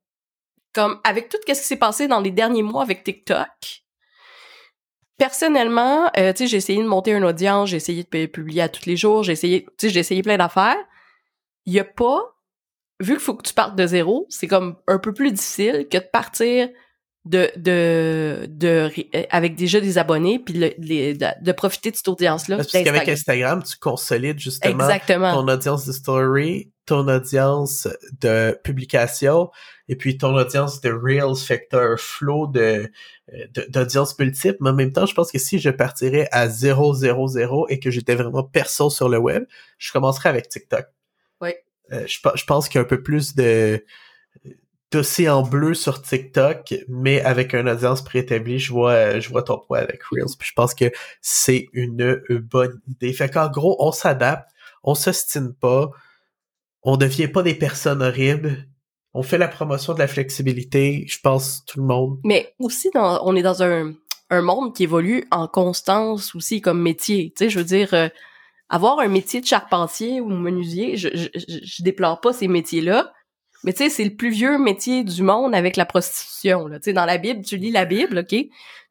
[0.74, 3.84] comme avec tout ce qui s'est passé dans les derniers mois avec TikTok,
[5.18, 8.70] personnellement, euh, tu sais, j'ai essayé de monter une audience, j'ai essayé de publier à
[8.70, 10.78] tous les jours, j'ai essayé, tu sais, j'ai essayé plein d'affaires.
[11.66, 12.31] Il y a pas
[13.02, 15.98] vu qu'il faut que tu partes de zéro, c'est comme un peu plus difficile que
[15.98, 16.70] de partir
[17.26, 18.90] de de de
[19.30, 23.78] avec déjà des abonnés puis de, profiter de cette audience là parce qu'avec Instagram tu
[23.78, 27.88] consolides justement ton audience de story ton audience
[28.20, 29.52] de publication
[29.88, 31.38] et puis ton audience de reels.
[31.38, 32.90] Fait que un flow de
[33.70, 34.58] d'audience multiple.
[34.62, 37.80] Mais en même temps je pense que si je partirais à 0 0 0 et
[37.80, 39.46] que j'étais vraiment perso sur le web
[39.78, 40.86] je commencerais avec TikTok
[41.92, 43.84] euh, je, pense qu'il y a un peu plus de
[45.30, 49.80] en bleu sur TikTok, mais avec une audience préétablie, je vois, je vois ton point
[49.80, 50.36] avec Reels.
[50.38, 53.14] Puis je pense que c'est une, bonne idée.
[53.14, 54.50] Fait qu'en gros, on s'adapte,
[54.84, 55.92] on s'ostine pas,
[56.84, 58.68] on devient pas des personnes horribles.
[59.14, 62.20] On fait la promotion de la flexibilité, je pense tout le monde.
[62.24, 63.94] Mais aussi, dans, on est dans un,
[64.30, 67.34] un monde qui évolue en constance aussi comme métier.
[67.36, 68.08] Tu sais, je veux dire, euh,
[68.72, 73.12] avoir un métier de charpentier ou menuisier, je, je, je déplore pas ces métiers-là,
[73.64, 76.68] mais tu sais, c'est le plus vieux métier du monde avec la prostitution.
[76.68, 76.80] Là.
[76.80, 78.36] Tu sais, dans la Bible, tu lis la Bible, OK?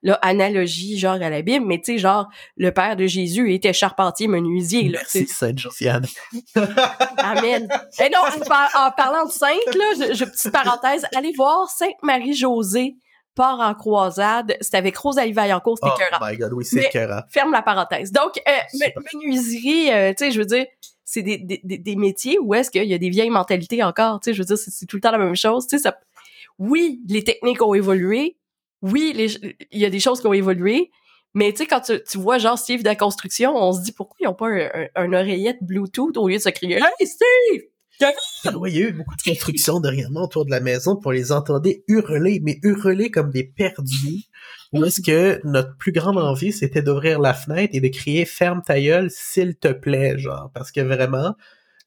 [0.02, 3.72] Là, analogie genre à la Bible, mais tu sais, genre, le père de Jésus était
[3.72, 4.84] charpentier menuisier.
[4.88, 6.06] Là, Merci, Sainte Josiane.
[7.18, 7.68] Amen.
[7.98, 12.96] Et non, en, parlant de sainte, là, je, petite parenthèse, allez voir Sainte Marie-Josée
[13.48, 14.56] en croisade.
[14.60, 16.90] C'était avec Rosalie Vaillancourt, c'était oh my God, oui, c'est.
[17.28, 18.12] Ferme la parenthèse.
[18.12, 18.80] Donc, euh,
[19.14, 20.66] menuiserie, euh, tu sais, je veux dire,
[21.04, 24.26] c'est des, des, des, métiers où est-ce qu'il y a des vieilles mentalités encore, tu
[24.26, 25.98] sais, je veux dire, c'est tout le temps la même chose, tu sais, ça...
[26.58, 28.36] Oui, les techniques ont évolué,
[28.82, 29.14] oui,
[29.70, 30.90] il y a des choses qui ont évolué,
[31.34, 33.92] mais tu sais, quand tu, tu, vois genre Steve de la construction, on se dit
[33.92, 37.62] pourquoi ils ont pas un, un, oreillette Bluetooth au lieu de se crier Hey Steve!
[38.56, 41.12] Oui, il y a eu beaucoup de constructions derrière moi autour de la maison pour
[41.12, 44.24] les entendre hurler, mais hurler comme des perdus.
[44.72, 48.62] Ou est-ce que notre plus grande envie, c'était d'ouvrir la fenêtre et de crier ferme
[48.64, 51.34] ta gueule, s'il te plaît, genre, parce que vraiment,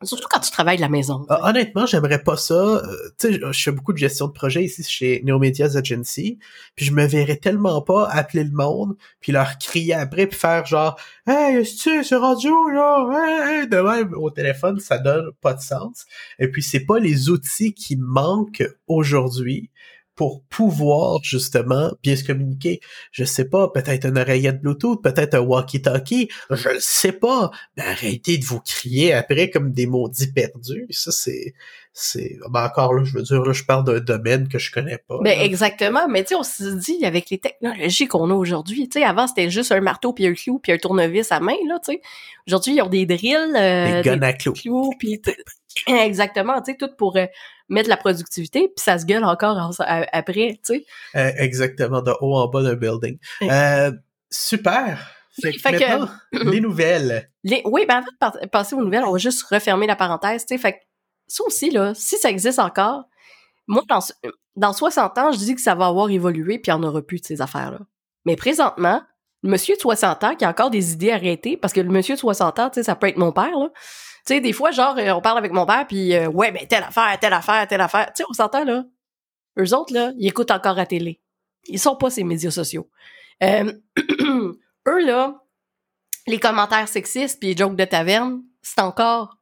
[0.03, 1.25] Surtout quand tu travailles de la maison.
[1.29, 2.53] Ah, honnêtement, j'aimerais pas ça.
[2.53, 2.81] Euh,
[3.19, 6.39] tu sais, je fais beaucoup de gestion de projet ici chez Neomedias Agency,
[6.75, 10.65] puis je me verrais tellement pas appeler le monde, puis leur crier après, puis faire
[10.65, 13.07] genre «Hey, est-ce ce radio, là?
[13.11, 16.05] Hey, hey!» De même, au téléphone, ça donne pas de sens.
[16.39, 19.69] Et puis, c'est pas les outils qui manquent aujourd'hui
[20.15, 22.79] pour pouvoir justement bien se communiquer.
[23.11, 27.51] Je sais pas, peut-être une oreillette Bluetooth, peut-être un walkie-talkie, je le sais pas.
[27.77, 30.85] Mais arrêtez de vous crier après comme des maudits perdus.
[30.91, 31.53] Ça, c'est,
[31.93, 34.97] c'est, ben encore là, je veux dire, là, je parle d'un domaine que je connais
[34.97, 35.19] pas.
[35.21, 36.07] Ben, exactement.
[36.07, 39.27] Mais tu sais, on se dit, avec les technologies qu'on a aujourd'hui, tu sais, avant,
[39.27, 42.01] c'était juste un marteau puis un clou puis un tournevis à main, là, tu sais.
[42.47, 44.89] Aujourd'hui, ils ont des drills, euh, des guns à clous.
[44.99, 45.21] puis
[45.87, 47.25] exactement, tu sais, tout pour euh,
[47.69, 50.85] mettre la productivité, puis ça se gueule encore après, tu sais.
[51.15, 53.17] Euh, exactement, de haut en bas d'un building.
[53.43, 53.91] Euh,
[54.29, 55.11] super!
[55.41, 55.53] Fait,
[56.31, 57.29] les nouvelles.
[57.43, 60.55] Les, oui, ben avant de passer aux nouvelles, on va juste refermer la parenthèse, tu
[60.55, 60.61] sais.
[60.61, 60.79] Fait
[61.27, 63.05] ça aussi, là, si ça existe encore,
[63.67, 63.99] moi, dans,
[64.55, 67.01] dans 60 ans, je dis que ça va avoir évolué, puis il n'y en aura
[67.01, 67.79] plus de ces affaires-là.
[68.25, 69.01] Mais présentement,
[69.41, 72.15] le monsieur de 60 ans qui a encore des idées arrêtées, parce que le monsieur
[72.15, 73.69] de 60 ans, tu sais, ça peut être mon père, là.
[74.25, 76.65] Tu sais, des fois, genre, euh, on parle avec mon père, puis euh, ouais, ben
[76.65, 78.07] telle affaire, telle affaire, telle affaire.
[78.07, 78.85] Tu sais, on s'entend, là.
[79.59, 81.21] Eux autres, là, ils écoutent encore la télé.
[81.65, 82.89] Ils sont pas ces médias sociaux.
[83.43, 83.73] Euh,
[84.87, 85.43] eux, là,
[86.27, 89.37] les commentaires sexistes puis les jokes de taverne, c'est encore,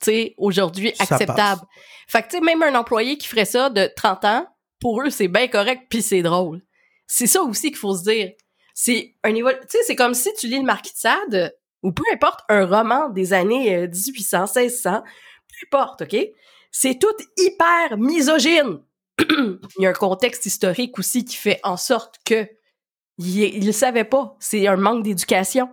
[0.00, 1.62] tu sais, aujourd'hui acceptable.
[2.06, 4.46] Fait que, tu sais, même un employé qui ferait ça de 30 ans,
[4.80, 6.62] pour eux, c'est bien correct puis c'est drôle.
[7.06, 8.32] C'est ça aussi qu'il faut se dire.
[8.74, 9.50] C'est un niveau...
[9.50, 12.64] Tu sais, c'est comme si tu lis le Marquis de Sade, ou peu importe un
[12.64, 16.16] roman des années 1800, euh, 1600, peu importe, OK?
[16.72, 18.80] C'est tout hyper misogyne.
[19.20, 22.48] il y a un contexte historique aussi qui fait en sorte que
[23.18, 24.34] il, le savait pas.
[24.40, 25.68] C'est un manque d'éducation.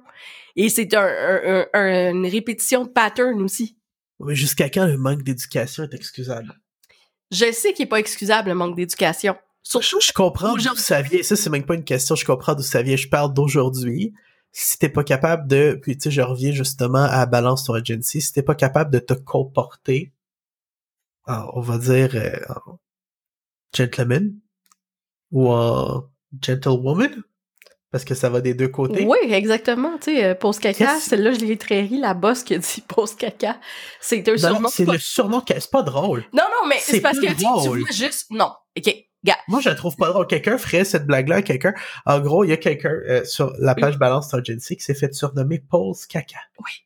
[0.56, 3.78] Et c'est un, une répétition de pattern aussi.
[4.20, 6.54] Oui, jusqu'à quand le manque d'éducation est excusable?
[7.32, 9.38] Je sais qu'il est pas excusable, le manque d'éducation.
[9.64, 11.24] Surtout, je comprends d'où ça vient.
[11.24, 12.16] Ça, c'est même pas une question.
[12.16, 12.98] Je comprends d'où ça vient.
[12.98, 14.14] Je parle d'aujourd'hui
[14.52, 18.22] si t'es pas capable de, puis tu sais, je reviens justement à Balance ton agency,
[18.22, 20.12] si t'es pas capable de te comporter,
[21.28, 22.80] on va dire, euh, en
[23.74, 24.34] gentleman
[25.32, 26.04] ou en
[26.42, 27.24] gentlewoman,
[27.92, 29.06] parce que ça va des deux côtés.
[29.06, 29.98] Oui, exactement.
[29.98, 32.84] Tu sais, euh, pose caca, celle-là, je l'ai très ri, la bosse qui a dit
[32.88, 33.60] pose caca.
[34.00, 34.70] C'est un surnom.
[34.70, 36.26] C'est le surnom, c'est pas drôle.
[36.34, 38.52] Non, non, mais c'est parce que tu, tu vois juste, non.
[38.78, 38.94] OK,
[39.48, 40.28] moi, je la trouve pas drôle.
[40.28, 41.74] Quelqu'un ferait cette blague-là à quelqu'un.
[42.06, 45.14] En gros, il y a quelqu'un euh, sur la page Balance Agency qui s'est fait
[45.14, 46.40] surnommer Pause Caca.
[46.60, 46.86] Oui.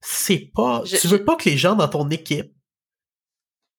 [0.00, 0.82] C'est pas.
[0.84, 2.52] tu veux pas que les gens dans ton équipe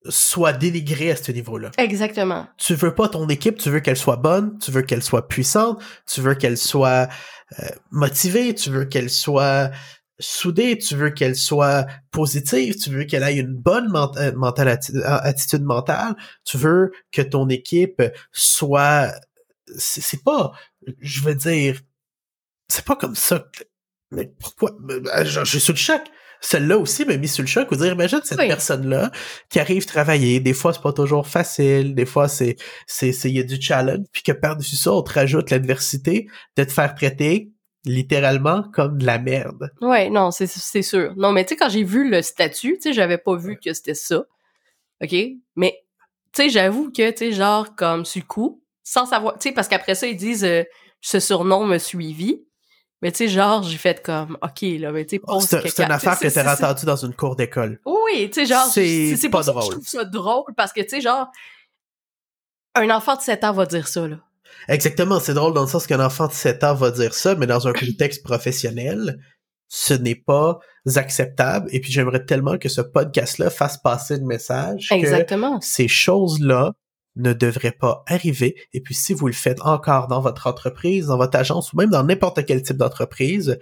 [0.10, 1.72] soient dénigrés à ce niveau-là.
[1.78, 2.48] Exactement.
[2.58, 5.82] Tu veux pas ton équipe, tu veux qu'elle soit bonne, tu veux qu'elle soit puissante,
[6.06, 7.10] tu veux qu'elle soit
[7.60, 9.72] euh, motivée, tu veux qu'elle soit
[10.20, 15.02] soudée, tu veux qu'elle soit positive, tu veux qu'elle ait une bonne euh, mentale euh,
[15.04, 18.02] attitude mentale, tu veux que ton équipe
[18.32, 19.12] soit
[19.78, 20.52] c'est pas
[21.02, 21.82] je veux dire
[22.70, 23.44] c'est pas comme ça
[24.12, 26.02] mais pourquoi ben, je, suis sous le choc.
[26.40, 27.72] Celle-là aussi m'a mis sous le choc.
[27.72, 29.12] Ou dire imagine cette personne là
[29.50, 30.40] qui arrive travailler.
[30.40, 31.96] Des fois c'est pas toujours facile.
[31.96, 34.06] Des fois c'est c'est il y a du challenge.
[34.12, 37.52] Puis que par-dessus ça on te rajoute l'adversité de te faire traiter
[37.86, 39.72] littéralement comme de la merde.
[39.82, 41.14] Ouais, non, c'est sûr.
[41.16, 43.74] Non, mais tu sais, quand j'ai vu le statut, tu sais, j'avais pas vu que
[43.74, 44.24] c'était ça.
[45.02, 45.16] OK?
[45.56, 45.84] Mais,
[46.34, 49.54] tu sais, j'avoue que, tu sais, genre, comme sur le coup, sans savoir, tu sais,
[49.54, 50.64] parce qu'après ça, ils disent, euh,
[51.02, 52.44] ce surnom me suivi.
[53.02, 55.92] Mais tu sais, genre, j'ai fait comme, OK, là, mais tu sais, oh, C'est une
[55.92, 57.80] affaire que t'as entendue dans une cour d'école.
[57.86, 59.64] Oui, tu sais, genre, c'est pas drôle.
[59.64, 61.30] je trouve ça drôle parce que, tu sais, genre,
[62.74, 64.18] un enfant de 7 ans va dire ça, là.
[64.68, 67.48] Exactement, c'est drôle dans le sens qu'un enfant de 7 ans va dire ça, mais
[67.48, 69.20] dans un contexte professionnel,
[69.68, 70.60] ce n'est pas
[70.96, 71.70] acceptable.
[71.72, 75.60] Et puis j'aimerais tellement que ce podcast-là fasse passer le message Exactement.
[75.60, 76.74] que ces choses-là
[77.16, 78.56] ne devraient pas arriver.
[78.74, 81.90] Et puis si vous le faites encore dans votre entreprise, dans votre agence ou même
[81.90, 83.58] dans n'importe quel type d'entreprise,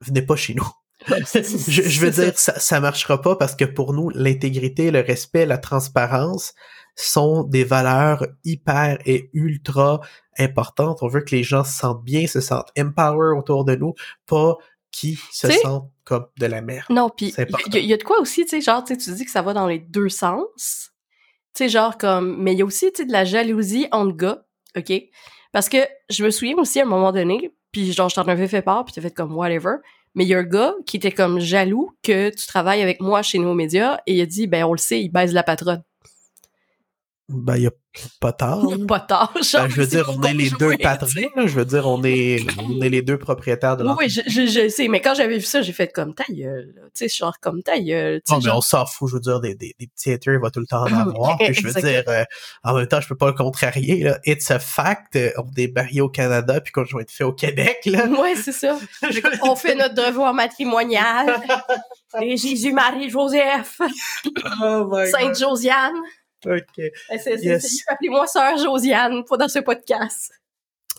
[0.00, 0.68] venez pas chez nous.
[1.08, 2.58] je, veux dire, ça.
[2.58, 6.54] ça, marchera pas parce que pour nous, l'intégrité, le respect, la transparence
[7.04, 10.00] sont des valeurs hyper et ultra
[10.38, 10.98] importantes.
[11.02, 13.94] On veut que les gens se sentent bien, se sentent empowered autour de nous,
[14.26, 14.56] pas
[14.90, 16.86] qui se sentent comme de la merde.
[16.90, 17.34] Non, puis
[17.72, 19.66] il y, a de quoi aussi, tu sais, genre, tu dis que ça va dans
[19.66, 20.90] les deux sens.
[21.54, 24.16] Tu sais, genre comme, mais il y a aussi, tu sais, de la jalousie entre
[24.16, 24.44] gars,
[24.76, 24.92] ok?
[25.52, 28.48] Parce que je me souviens aussi à un moment donné, puis genre, je t'en avais
[28.48, 29.76] fait part, puis t'as fait comme whatever.
[30.14, 33.22] Mais il y a un gars qui était comme jaloux que tu travailles avec moi
[33.22, 35.82] chez nos médias et il a dit, ben on le sait, il baise la patronne.
[37.28, 37.72] Ben, il y a
[38.20, 38.64] pas tard.
[38.86, 39.32] pas tard.
[39.34, 42.80] Ben, je veux dire, on est les deux patrons, Je veux dire, on est, on
[42.80, 44.22] est les deux propriétaires de l'entreprise.
[44.26, 44.88] Oui, je, je, sais.
[44.88, 46.74] Mais quand j'avais vu ça, j'ai fait comme ta gueule.
[46.94, 48.22] Tu sais, genre comme ta gueule.
[48.30, 49.10] Non, mais on s'en fout.
[49.10, 51.36] Je veux dire, des, des, des petits haters, il va tout le temps en avoir.
[51.38, 52.24] puis je veux dire, euh,
[52.64, 54.18] en même temps, je peux pas le contrarier, là.
[54.24, 55.16] It's a fact.
[55.16, 58.06] Euh, on est barrés au Canada puis qu'on va être fait au Québec, là.
[58.18, 58.78] Ouais, c'est ça.
[59.42, 61.26] on fait notre devoir matrimonial.
[62.22, 63.80] Et Jésus, Marie, Joseph.
[64.62, 65.38] Oh Sainte
[66.46, 66.82] OK.
[67.42, 67.82] Yes.
[67.88, 70.32] Appelez-moi sœur Josiane, pas dans ce podcast.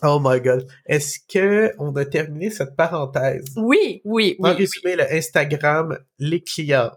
[0.02, 0.66] Oh my god.
[0.86, 3.44] Est-ce que on a terminé cette parenthèse?
[3.56, 4.50] Oui, oui, oui.
[4.50, 6.90] En résumé, le Instagram, les clients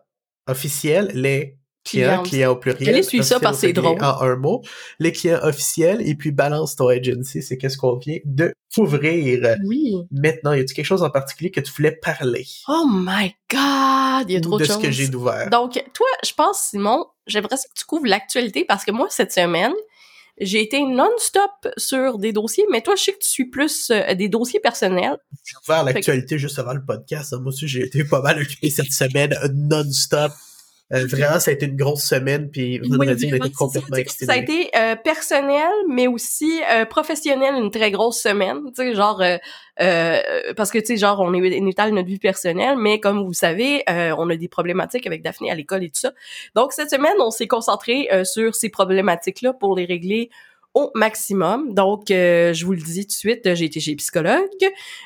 [0.48, 2.90] officiels, les clients, clients au pluriel.
[2.90, 3.98] Allez suivre ça parce que c'est drôle.
[4.02, 4.62] En un mot.
[5.00, 9.56] Les clients officiels et puis balance ton agency, c'est qu'est-ce qu'on vient de couvrir.
[9.66, 9.96] Oui.
[10.12, 12.46] Maintenant, y a-t-il quelque chose en particulier que tu voulais parler?
[12.68, 14.78] Oh my god, il y a trop de, choses.
[14.78, 15.50] De ce que j'ai d'ouvert.
[15.50, 19.74] Donc, toi, je pense, Simon, j'aimerais que tu couvres l'actualité parce que moi, cette semaine,
[20.40, 24.16] j'ai été non-stop sur des dossiers, mais toi, je sais que tu suis plus euh,
[24.16, 25.18] des dossiers personnels.
[25.46, 27.34] J'ai ouvert l'actualité juste avant le podcast.
[27.34, 30.32] Moi aussi, j'ai été pas mal occupé cette semaine non-stop
[30.92, 34.34] euh, vraiment, ça a été une grosse semaine, puis vendredi, on était complètement exténués.
[34.34, 38.60] Ça a été euh, personnel, mais aussi euh, professionnel, une très grosse semaine.
[38.76, 39.24] Tu sais, genre,
[39.78, 43.34] parce que, tu sais, genre, on, est, on étale notre vie personnelle, mais comme vous
[43.34, 46.12] savez, on a des problématiques avec Daphné à l'école et tout ça.
[46.56, 50.30] Donc, cette semaine, on s'est concentré sur ces problématiques-là pour les régler
[50.74, 51.74] au maximum.
[51.74, 54.40] Donc, je vous le dis tout de suite, j'ai été chez psychologue,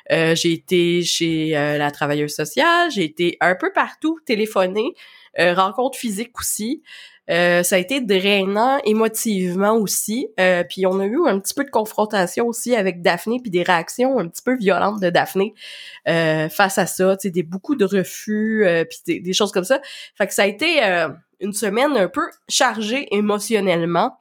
[0.10, 4.94] j'ai été chez la travailleuse sociale, j'ai été un peu partout téléphoner
[5.40, 6.82] euh, rencontre physique aussi.
[7.30, 10.30] Euh, ça a été drainant émotivement aussi.
[10.40, 13.64] Euh, puis on a eu un petit peu de confrontation aussi avec Daphné, puis des
[13.64, 15.54] réactions un petit peu violentes de Daphné
[16.06, 17.18] face à ça.
[17.18, 19.80] Tu beaucoup de refus, puis des, des, choses comme ça.
[20.16, 20.80] Fait que ça a été
[21.40, 24.18] une semaine un peu chargée émotionnellement.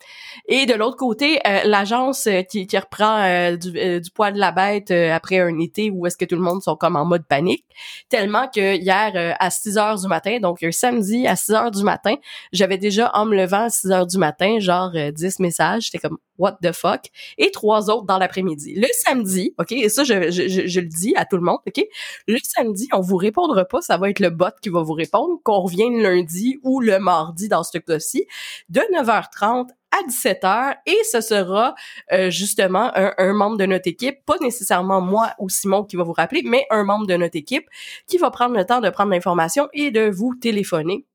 [0.49, 4.39] Et de l'autre côté, euh, l'agence euh, qui, qui, reprend euh, du, du, poids de
[4.39, 7.27] la bête après un été où est-ce que tout le monde sont comme en mode
[7.27, 7.65] panique.
[8.09, 11.83] Tellement que hier à 6 heures du matin, donc un samedi à 6 heures du
[11.83, 12.15] matin,
[12.53, 15.85] j'avais déjà en me levant à 6 heures du matin, genre 10 messages.
[15.85, 17.07] J'étais comme what the fuck?
[17.39, 18.75] Et trois autres dans l'après-midi.
[18.75, 21.85] Le samedi, OK, et ça, je, je, je, le dis à tout le monde, OK?
[22.27, 25.41] Le samedi, on vous répondra pas, ça va être le bot qui va vous répondre,
[25.43, 28.27] qu'on revienne lundi ou le mardi dans ce cas-ci,
[28.69, 31.75] de 9h30 à 17h et ce sera
[32.13, 36.03] euh, justement un, un, membre de notre équipe, pas nécessairement moi ou Simon qui va
[36.03, 37.67] vous rappeler, mais un membre de notre équipe
[38.07, 41.07] qui va prendre le temps de prendre l'information et de vous téléphoner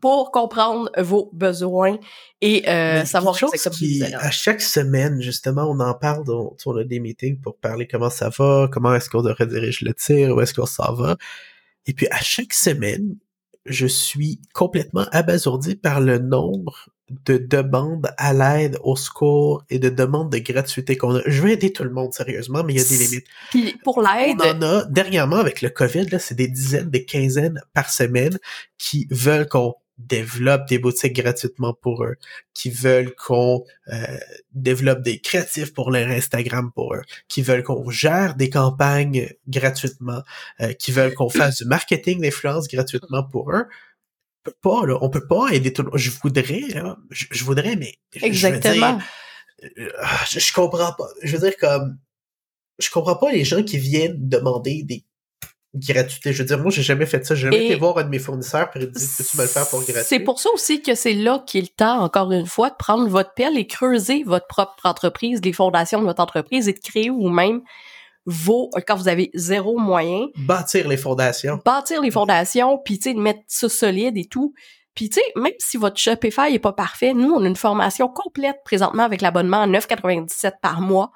[0.00, 1.98] pour comprendre vos besoins
[2.40, 6.84] et euh, savoir chose qui, à chaque semaine justement on en parle on, on a
[6.84, 10.54] des meetings pour parler comment ça va comment est-ce qu'on redirige le tir où est-ce
[10.54, 11.16] qu'on s'en va
[11.86, 13.16] et puis à chaque semaine
[13.66, 16.90] je suis complètement abasourdi par le nombre
[17.26, 21.22] de demandes à l'aide, au secours et de demandes de gratuité qu'on a.
[21.26, 23.26] Je veux aider tout le monde sérieusement, mais il y a des limites.
[23.50, 27.04] Puis pour l'aide, on en a dernièrement avec le Covid là, c'est des dizaines, des
[27.04, 28.38] quinzaines par semaine
[28.78, 32.16] qui veulent qu'on développe des boutiques gratuitement pour eux,
[32.52, 34.18] qui veulent qu'on euh,
[34.52, 40.22] développe des créatifs pour leur Instagram pour eux, qui veulent qu'on gère des campagnes gratuitement,
[40.60, 43.66] euh, qui veulent qu'on fasse du marketing d'influence gratuitement pour eux.
[44.46, 45.98] On peut pas, là, on peut pas aider tout le monde.
[45.98, 48.98] Je voudrais, là, je, voudrais, mais Exactement.
[49.62, 51.08] Je, veux dire, euh, je, je comprends pas.
[51.22, 51.98] Je veux dire comme
[52.78, 55.04] je comprends pas les gens qui viennent demander des
[55.74, 56.32] gratuité.
[56.32, 57.34] Je veux dire, moi, j'ai jamais fait ça.
[57.34, 59.80] J'ai jamais été voir un de mes fournisseurs et dit, peux-tu me le faire pour
[59.80, 60.04] gratuit?
[60.04, 62.76] C'est pour ça aussi que c'est là qu'il est le temps, encore une fois, de
[62.76, 66.80] prendre votre pelle et creuser votre propre entreprise, les fondations de votre entreprise et de
[66.80, 67.62] créer vous-même
[68.26, 70.28] vos, quand vous avez zéro moyen.
[70.36, 71.60] Bâtir les fondations.
[71.64, 74.54] Bâtir les fondations, puis tu sais, de mettre ça solide et tout.
[74.94, 78.08] Puis tu sais, même si votre Shopify est pas parfait, nous on a une formation
[78.08, 81.10] complète présentement avec l'abonnement à 9,97 par mois.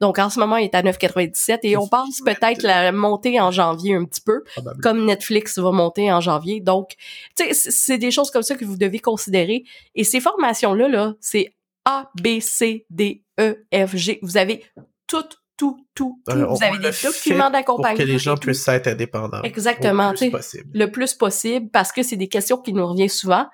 [0.00, 3.50] Donc en ce moment, il est à 9,97 et on pense peut-être la monter en
[3.50, 4.44] janvier un petit peu,
[4.82, 6.60] comme Netflix va monter en janvier.
[6.60, 6.94] Donc
[7.36, 9.64] tu sais, c'est des choses comme ça que vous devez considérer.
[9.94, 11.54] Et ces formations là, là, c'est
[11.84, 14.18] A, B, C, D, E, F, G.
[14.22, 14.64] Vous avez
[15.06, 16.46] toutes tout, tout, tout.
[16.48, 17.96] vous avez des documents d'accompagnement.
[17.96, 19.42] Pour que les gens puissent être indépendants.
[19.42, 20.10] Exactement.
[20.10, 20.70] Le plus possible.
[20.74, 23.46] Le plus possible parce que c'est des questions qui nous reviennent souvent.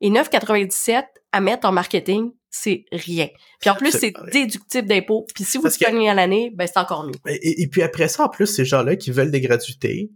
[0.00, 3.28] Et 9,97 à mettre en marketing, c'est rien.
[3.60, 5.26] Puis en plus, c'est déductible d'impôts.
[5.34, 7.14] Puis si vous gagnez à l'année, ben c'est encore mieux.
[7.26, 10.10] Et, puis après ça, en plus, ces gens-là qui veulent des gratuités,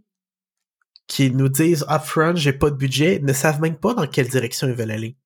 [1.07, 4.67] qui nous disent upfront, j'ai pas de budget, ne savent même pas dans quelle direction
[4.67, 5.17] ils veulent aller.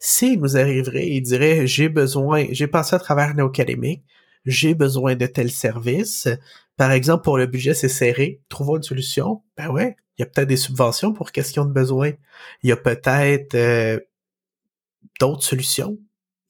[0.00, 4.02] S'ils nous arriveraient et diraient, j'ai besoin, j'ai passé à travers une académique,
[4.46, 6.28] j'ai besoin de tel service.
[6.76, 8.40] Par exemple, pour le budget, c'est serré.
[8.48, 9.42] Trouvons une solution.
[9.56, 12.12] Ben ouais, il y a peut-être des subventions pour question de besoin.
[12.62, 13.98] Il y a peut-être euh,
[15.20, 15.98] d'autres solutions.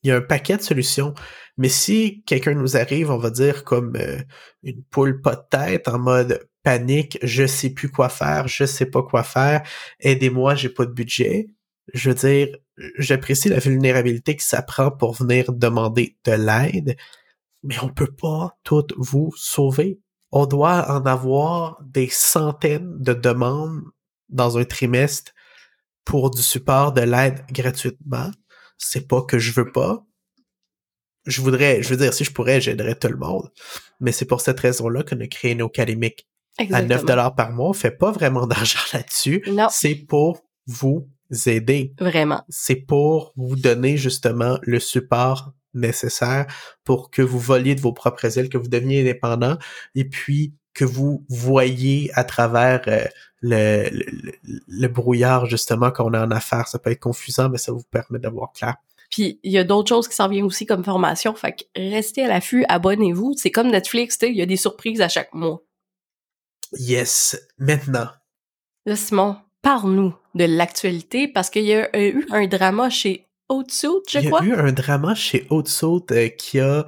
[0.02, 1.14] Il y a un paquet de solutions.
[1.56, 4.20] Mais si quelqu'un nous arrive, on va dire comme euh,
[4.62, 8.86] une poule pas de tête, en mode panique, je sais plus quoi faire, je sais
[8.86, 9.62] pas quoi faire,
[10.00, 11.46] aidez-moi, j'ai pas de budget.
[11.94, 12.48] Je veux dire,
[12.98, 16.96] j'apprécie la vulnérabilité que ça prend pour venir demander de l'aide,
[17.66, 20.00] mais on peut pas toutes vous sauver.
[20.32, 23.82] On doit en avoir des centaines de demandes
[24.28, 25.32] dans un trimestre
[26.04, 28.30] pour du support de l'aide gratuitement.
[28.78, 30.04] C'est pas que je veux pas.
[31.26, 33.50] Je voudrais, je veux dire, si je pourrais, j'aiderais tout le monde.
[34.00, 37.70] Mais c'est pour cette raison-là qu'on a créé nos académiques à 9 dollars par mois.
[37.70, 39.44] On fait pas vraiment d'argent là-dessus.
[39.70, 41.08] C'est pour vous
[41.46, 41.94] aider.
[41.98, 42.44] Vraiment.
[42.48, 46.46] C'est pour vous donner justement le support nécessaire
[46.84, 49.58] pour que vous voliez de vos propres ailes, que vous deveniez indépendant
[49.94, 53.04] et puis que vous voyez à travers euh,
[53.40, 53.88] le,
[54.68, 56.68] le, brouillard justement qu'on a en affaires.
[56.68, 58.74] Ça peut être confusant, mais ça vous permet d'avoir clair.
[59.10, 61.34] Puis il y a d'autres choses qui s'en viennent aussi comme formation.
[61.34, 63.34] Fait que restez à l'affût, abonnez-vous.
[63.36, 65.62] C'est comme Netflix, il y a des surprises à chaque mois.
[66.72, 67.38] Yes.
[67.58, 68.08] Maintenant.
[68.84, 74.26] Là, Simon, parle-nous de l'actualité parce qu'il y a eu un drama chez Haute je
[74.26, 74.40] crois.
[74.42, 75.82] Il y a eu un drama chez Haute
[76.12, 76.86] euh, qui a...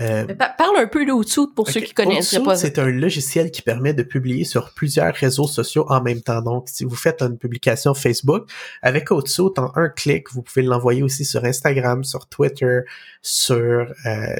[0.00, 2.56] Euh, parle un peu de Haute pour ceux qui connaissent pas.
[2.56, 6.40] c'est un logiciel qui permet de publier sur plusieurs réseaux sociaux en même temps.
[6.40, 8.48] Donc, si vous faites une publication Facebook,
[8.80, 12.80] avec Haute en un clic, vous pouvez l'envoyer aussi sur Instagram, sur Twitter,
[13.22, 13.92] sur...
[14.06, 14.36] Euh,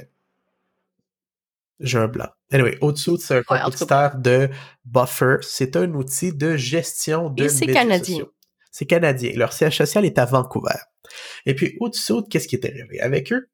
[1.80, 2.28] j'ai un blanc.
[2.50, 4.48] Anyway, Haute c'est un compétiteur de
[4.84, 5.36] Buffer.
[5.42, 8.24] C'est un outil de gestion de Et c'est canadien.
[8.70, 9.32] C'est canadien.
[9.34, 10.78] Leur siège social est à Vancouver.
[11.46, 13.00] Et puis, au-dessous, qu'est-ce qui est arrivé?
[13.00, 13.48] Avec eux?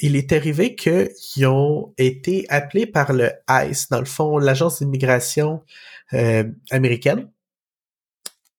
[0.00, 5.62] Il est arrivé qu'ils ont été appelés par le ICE, dans le fond, l'agence d'immigration
[6.12, 7.30] euh, américaine.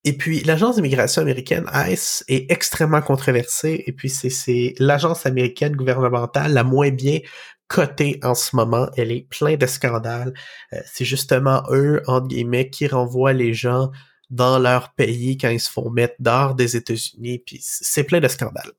[0.03, 3.83] Et puis, l'agence d'immigration américaine, ICE, est extrêmement controversée.
[3.87, 7.19] Et puis, c'est l'agence américaine gouvernementale la moins bien
[7.67, 8.87] cotée en ce moment.
[8.97, 10.33] Elle est pleine de scandales.
[10.73, 13.91] Euh, c'est justement eux, entre guillemets, qui renvoient les gens
[14.29, 18.27] dans leur pays quand ils se font mettre dehors des États-Unis, puis c'est plein de
[18.27, 18.71] scandales.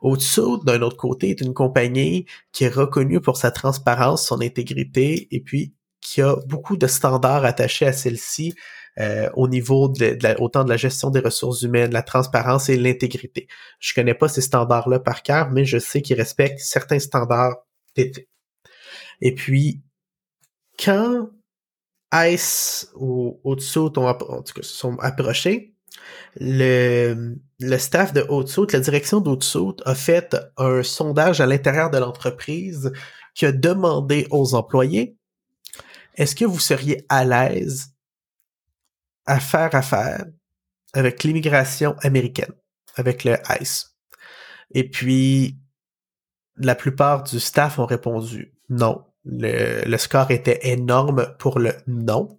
[0.00, 5.28] Au-dessous, d'un autre côté, est une compagnie qui est reconnue pour sa transparence, son intégrité,
[5.30, 8.54] et puis qui a beaucoup de standards attachés à celle-ci
[8.98, 13.48] euh, au niveau de, autant de la gestion des ressources humaines, la transparence et l'intégrité.
[13.78, 17.56] Je connais pas ces standards-là par cœur, mais je sais qu'ils respectent certains standards
[17.94, 18.28] d'éthique.
[19.20, 19.82] Et puis,
[20.82, 21.28] quand
[22.14, 23.98] Ice ou Haute-Saute
[24.46, 25.74] se sont approchés.
[26.38, 31.98] Le, le staff de Haute-Saute, la direction d'Haute-Saute a fait un sondage à l'intérieur de
[31.98, 32.92] l'entreprise
[33.34, 35.16] qui a demandé aux employés
[36.16, 37.92] est-ce que vous seriez à l'aise
[39.26, 40.24] à faire affaire
[40.94, 42.52] avec l'immigration américaine,
[42.96, 43.96] avec le ICE?
[44.70, 45.58] Et puis,
[46.56, 49.04] la plupart du staff ont répondu non.
[49.26, 52.38] Le, score était énorme pour le non.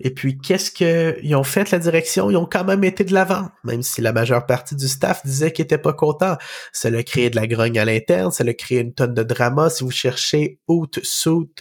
[0.00, 2.30] Et puis, qu'est-ce qu'ils ont fait, la direction?
[2.30, 5.52] Ils ont quand même été de l'avant, même si la majeure partie du staff disait
[5.52, 6.36] qu'ils étaient pas contents.
[6.72, 9.70] Ça a créé de la grogne à l'interne, ça a créé une tonne de drama.
[9.70, 11.54] Si vous cherchez out suit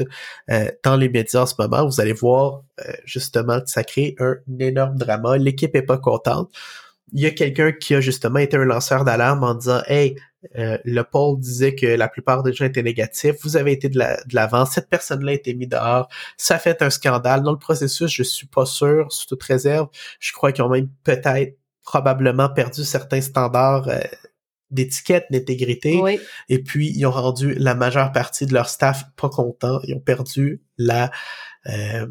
[0.49, 4.15] euh, dans les médias en ce moment, vous allez voir euh, justement que ça crée
[4.19, 5.37] un énorme drama.
[5.37, 6.51] L'équipe est pas contente.
[7.13, 10.15] Il y a quelqu'un qui a justement été un lanceur d'alarme en disant Hey,
[10.57, 13.35] euh, le poll disait que la plupart des gens étaient négatifs.
[13.43, 13.99] Vous avez été de
[14.33, 14.65] l'avant.
[14.65, 16.09] Cette personne-là a été mise dehors.
[16.37, 17.43] Ça a fait un scandale.
[17.43, 19.87] Dans le processus, je suis pas sûr, sous toute réserve.
[20.19, 23.99] Je crois qu'ils ont même peut-être probablement perdu certains standards euh,
[24.71, 26.01] d'étiquette, d'intégrité.
[26.49, 29.79] Et puis, ils ont rendu la majeure partie de leur staff pas content.
[29.83, 31.11] Ils ont perdu la
[31.67, 32.07] euh,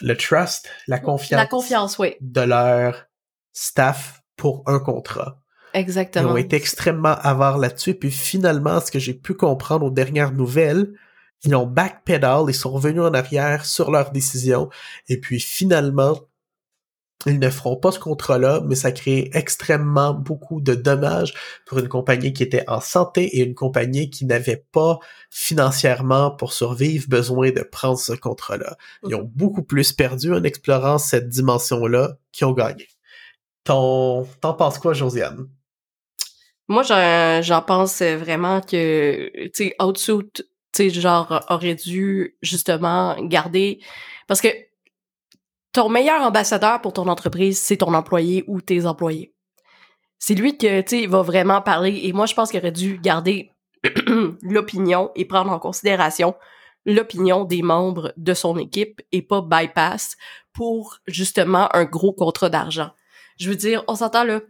[0.00, 2.16] le trust, la confiance, la confiance, oui.
[2.20, 3.06] de leur
[3.52, 5.40] staff pour un contrat.
[5.74, 6.30] Exactement.
[6.30, 7.94] Ils ont été extrêmement avares là-dessus.
[7.94, 10.92] Puis finalement, ce que j'ai pu comprendre aux dernières nouvelles,
[11.44, 14.70] ils ont backpedal, ils sont revenus en arrière sur leur décision.
[15.08, 16.18] Et puis finalement,
[17.24, 21.34] ils ne feront pas ce contrat-là, mais ça crée extrêmement beaucoup de dommages
[21.66, 24.98] pour une compagnie qui était en santé et une compagnie qui n'avait pas
[25.30, 28.76] financièrement pour survivre besoin de prendre ce contrat-là.
[29.08, 32.86] Ils ont beaucoup plus perdu en explorant cette dimension-là qu'ils ont gagné.
[33.66, 35.48] T'en penses quoi, Josiane?
[36.68, 36.82] Moi,
[37.42, 40.42] j'en pense vraiment que, tu sais, Outsuit, tu
[40.72, 43.80] sais, genre, aurait dû justement garder...
[44.28, 44.48] Parce que
[45.72, 49.34] ton meilleur ambassadeur pour ton entreprise, c'est ton employé ou tes employés.
[50.18, 52.00] C'est lui que, tu sais, va vraiment parler.
[52.04, 53.50] Et moi, je pense qu'il aurait dû garder
[54.42, 56.34] l'opinion et prendre en considération
[56.84, 60.16] l'opinion des membres de son équipe et pas bypass
[60.52, 62.90] pour justement un gros contrat d'argent.
[63.38, 64.40] Je veux dire, on s'entend là.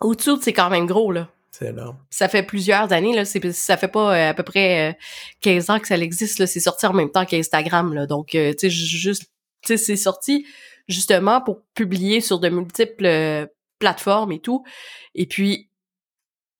[0.00, 1.28] Au-dessous, c'est quand même gros là.
[1.58, 1.96] C'est énorme.
[2.10, 4.98] Ça fait plusieurs années là, c'est ça fait pas euh, à peu près
[5.40, 8.06] 15 euh, ans que ça existe là, c'est sorti en même temps qu'Instagram là.
[8.06, 9.24] Donc euh, tu sais juste
[9.64, 10.46] c'est sorti
[10.86, 14.64] justement pour publier sur de multiples plateformes et tout.
[15.14, 15.70] Et puis,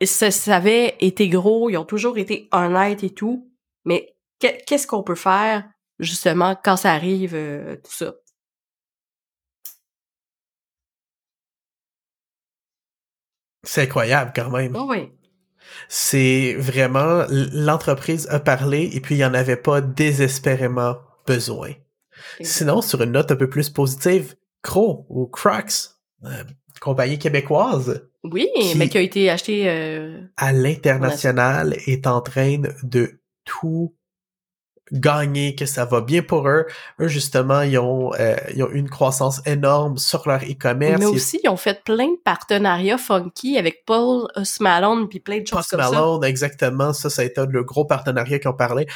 [0.02, 3.48] ça, ça, avait été gros, ils ont toujours été honnêtes et tout,
[3.84, 5.68] mais qu'est-ce qu'on peut faire
[6.00, 7.30] justement quand ça arrive,
[7.84, 8.14] tout ça?
[13.66, 14.74] C'est incroyable quand même.
[14.76, 15.10] Oh oui.
[15.88, 20.96] C'est vraiment l'entreprise a parlé et puis il n'y en avait pas désespérément
[21.26, 21.72] besoin.
[22.40, 25.90] Sinon, sur une note un peu plus positive, Crow ou Crocs,
[26.24, 26.44] euh,
[26.80, 28.08] compagnie québécoise.
[28.24, 33.94] Oui, mais qui a été acheté euh, à l'international est en train de tout
[34.92, 36.66] gagner, que ça va bien pour eux.
[37.00, 41.00] Eux, justement, ils ont, euh, ils ont une croissance énorme sur leur e-commerce.
[41.00, 44.28] Mais aussi, ils ont fait plein de partenariats funky avec Paul
[44.60, 46.92] Malone puis plein de choses comme Malone, exactement.
[46.92, 48.86] Ça, ça a été le gros partenariat qu'ils ont parlé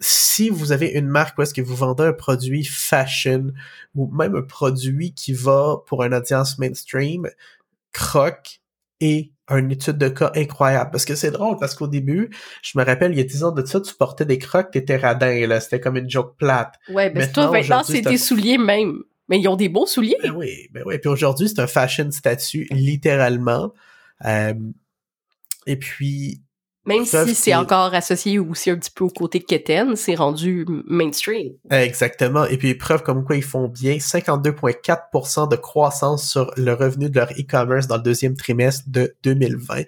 [0.00, 3.52] si vous avez une marque où est-ce que vous vendez un produit fashion
[3.94, 7.28] ou même un produit qui va pour une audience mainstream,
[7.92, 8.60] Croc
[9.00, 10.90] est une étude de cas incroyable.
[10.90, 12.30] Parce que c'est drôle, parce qu'au début,
[12.62, 14.96] je me rappelle, il y a 10 ans de ça, tu portais des crocs, t'étais
[14.96, 15.60] radin, là.
[15.60, 16.74] C'était comme une joke plate.
[16.88, 19.02] Ouais, ben toi, maintenant, c'est des souliers même.
[19.28, 20.16] Mais ils ont des beaux souliers.
[20.22, 20.98] Ben oui, ben oui.
[20.98, 23.72] Puis aujourd'hui, c'est un fashion statut, littéralement.
[24.24, 24.54] Euh,
[25.66, 26.42] et puis,
[26.90, 31.52] même si c'est encore associé aussi un petit peu au côté quétaine, c'est rendu mainstream.
[31.70, 32.44] Exactement.
[32.46, 37.18] Et puis, preuve comme quoi ils font bien 52,4% de croissance sur le revenu de
[37.18, 39.82] leur e-commerce dans le deuxième trimestre de 2020.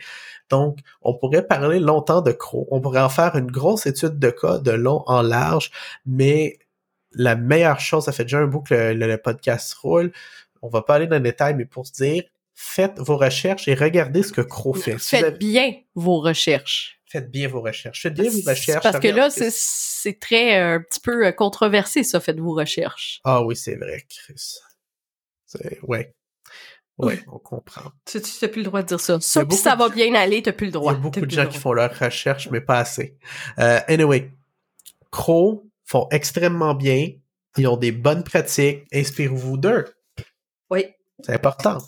[0.50, 2.68] Donc, on pourrait parler longtemps de Crow.
[2.70, 5.70] On pourrait en faire une grosse étude de cas de long en large,
[6.06, 6.58] mais
[7.14, 10.12] la meilleure chose, ça fait déjà un bout que le, le podcast roule.
[10.62, 12.22] On va pas aller dans le détail, mais pour se dire,
[12.62, 14.96] faites vos recherches et regardez ce que Crow fait.
[14.98, 17.00] Faites bien vos recherches.
[17.06, 18.02] Faites bien vos recherches.
[18.02, 18.82] Faites bien vos recherches.
[18.82, 23.20] Parce que là, c'est très euh, un petit peu euh, controversé, ça, faites vos recherches.
[23.24, 24.58] Ah oui, c'est vrai, Chris.
[25.82, 26.14] Ouais.
[26.98, 27.90] Ouais, on comprend.
[28.06, 29.18] Tu n'as plus le droit de dire ça.
[29.20, 30.92] Ça, ça va bien aller, t'as plus le droit.
[30.92, 33.18] Il y a beaucoup de gens qui font leurs recherches, mais pas assez.
[33.58, 34.30] Euh, anyway,
[35.10, 37.10] Crow font extrêmement bien.
[37.58, 38.84] Ils ont des bonnes pratiques.
[38.94, 39.84] Inspirez-vous d'eux.
[40.70, 40.86] Oui.
[41.20, 41.78] C'est important.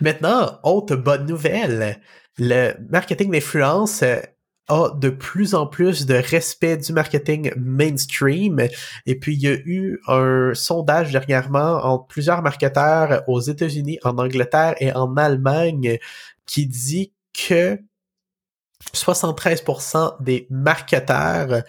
[0.00, 2.00] Maintenant, autre bonne nouvelle,
[2.38, 4.20] le marketing d'influence euh,
[4.68, 8.66] a de plus en plus de respect du marketing mainstream.
[9.04, 14.16] Et puis, il y a eu un sondage dernièrement entre plusieurs marketeurs aux États-Unis, en
[14.18, 15.98] Angleterre et en Allemagne
[16.46, 17.78] qui dit que
[18.94, 21.62] 73% des marketeurs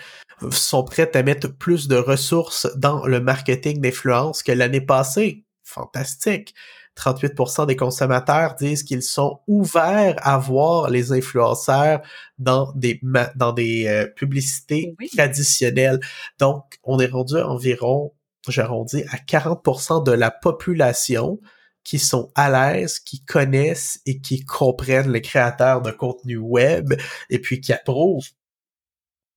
[0.50, 5.44] sont prêts à mettre plus de ressources dans le marketing d'influence que l'année passée.
[5.64, 6.56] Fantastique.
[6.98, 12.02] 38% des consommateurs disent qu'ils sont ouverts à voir les influenceurs
[12.38, 13.00] dans des
[13.36, 16.00] dans des euh, publicités traditionnelles.
[16.40, 18.14] Donc, on est rendu à environ,
[18.48, 21.40] j'arrondis, à 40% de la population
[21.84, 26.94] qui sont à l'aise, qui connaissent et qui comprennent les créateurs de contenu web
[27.30, 28.30] et puis qui approuvent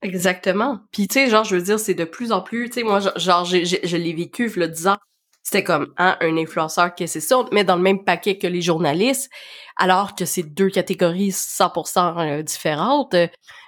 [0.05, 0.81] Exactement.
[0.93, 3.01] Puis tu sais, genre, je veux dire, c'est de plus en plus, tu sais, moi,
[3.01, 4.99] genre, je l'ai vécu, le 10 ans,
[5.45, 8.47] c'était comme hein, un influenceur qui c'est ça, on met dans le même paquet que
[8.47, 9.31] les journalistes,
[9.77, 13.15] alors que c'est deux catégories 100% euh, différentes.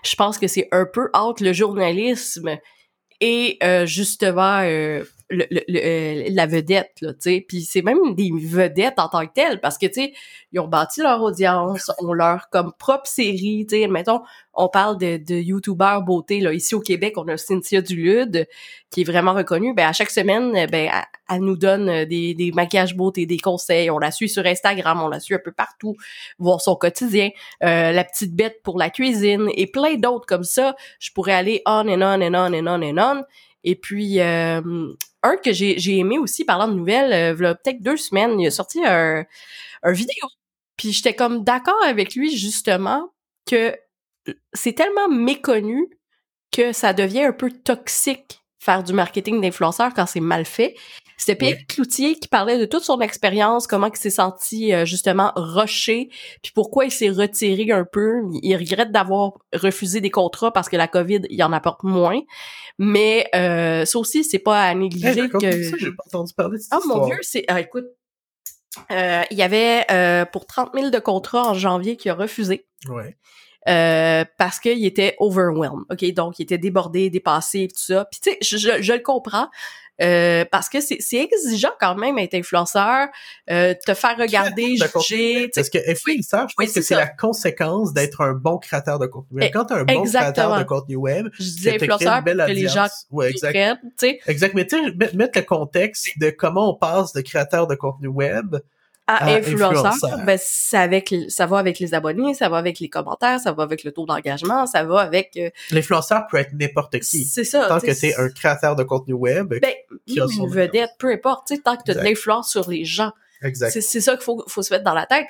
[0.03, 2.57] Je pense que c'est un peu entre le journalisme
[3.20, 7.45] et euh, justement euh, le, le, la vedette, là, tu sais.
[7.47, 10.12] Puis c'est même des vedettes en tant que telles, parce que, tu sais,
[10.53, 13.89] ils ont bâti leur audience, ont leur comme propre série, tu sais.
[13.89, 14.20] Mettons,
[14.55, 16.53] on parle de, de YouTuber beauté, là.
[16.53, 18.47] Ici au Québec, on a Cynthia Dulude,
[18.91, 19.74] qui est vraiment reconnue.
[19.74, 20.91] Ben, à chaque semaine, ben,
[21.29, 23.91] elle, nous donne des, des maquillages beauté, des conseils.
[23.91, 25.97] On la suit sur Instagram, on la suit un peu partout,
[26.39, 27.31] voir son quotidien.
[27.64, 30.77] Euh, la petite bête pour la cuisine et plein d'autres comme ça.
[31.01, 33.24] Je pourrais aller on and on and on and on and on.
[33.64, 34.61] Et puis, euh,
[35.37, 37.12] que j'ai aimé aussi, parlant de nouvelles,
[37.43, 39.27] euh, peut-être deux semaines, il a sorti un,
[39.85, 40.27] vidéo.
[40.77, 43.12] Puis j'étais comme d'accord avec lui, justement,
[43.47, 43.77] que
[44.53, 45.89] c'est tellement méconnu
[46.53, 50.74] que ça devient un peu toxique faire du marketing d'influenceur quand c'est mal fait.
[51.17, 55.33] C'était Pierre Cloutier qui parlait de toute son expérience, comment il s'est senti euh, justement
[55.35, 56.11] rushé,
[56.43, 58.23] puis pourquoi il s'est retiré un peu.
[58.43, 62.21] Il regrette d'avoir refusé des contrats parce que la COVID, il en apporte moins.
[62.79, 65.62] Mais euh, ça aussi, c'est pas à négliger que...
[65.62, 67.45] Ça, j'ai pas entendu parler de Oh mon Dieu, c'est...
[67.49, 67.87] Ah, écoute,
[68.91, 72.67] euh, il y avait euh, pour 30 000 de contrats en janvier qui a refusé.
[72.89, 73.17] Ouais.
[73.69, 75.85] Euh, parce qu'il était overwhelmed.
[75.91, 78.05] OK, donc il était débordé, dépassé, tout ça.
[78.05, 79.49] Puis tu sais, je, je, le comprends.
[80.03, 83.09] Euh, parce que c'est exigeant quand même être influenceur,
[83.51, 85.49] euh, te faire regarder, juger.
[85.55, 89.39] Parce que influenceur, je pense que c'est la conséquence d'être un bon créateur de contenu
[89.39, 89.45] web.
[89.49, 92.69] Eh, Quand tu es un bon créateur de contenu web, je dis influenceur que les
[92.69, 93.81] gens ouais, exact.
[94.27, 94.55] exact.
[94.55, 98.57] Mais tu sais, mettre le contexte de comment on passe de créateur de contenu web
[99.07, 103.39] à, influenceur, ben ça avec ça va avec les abonnés, ça va avec les commentaires,
[103.39, 107.25] ça va avec le taux d'engagement, ça va avec euh, l'influenceur peut être n'importe qui.
[107.25, 107.67] C'est ça.
[107.69, 109.75] Tant que c'est un créateur de contenu web, ben,
[110.09, 113.13] une vedette, peu importe, tant que tu as de l'influence sur les gens.
[113.43, 113.71] Exact.
[113.81, 115.27] C'est ça qu'il faut faut se mettre dans la tête.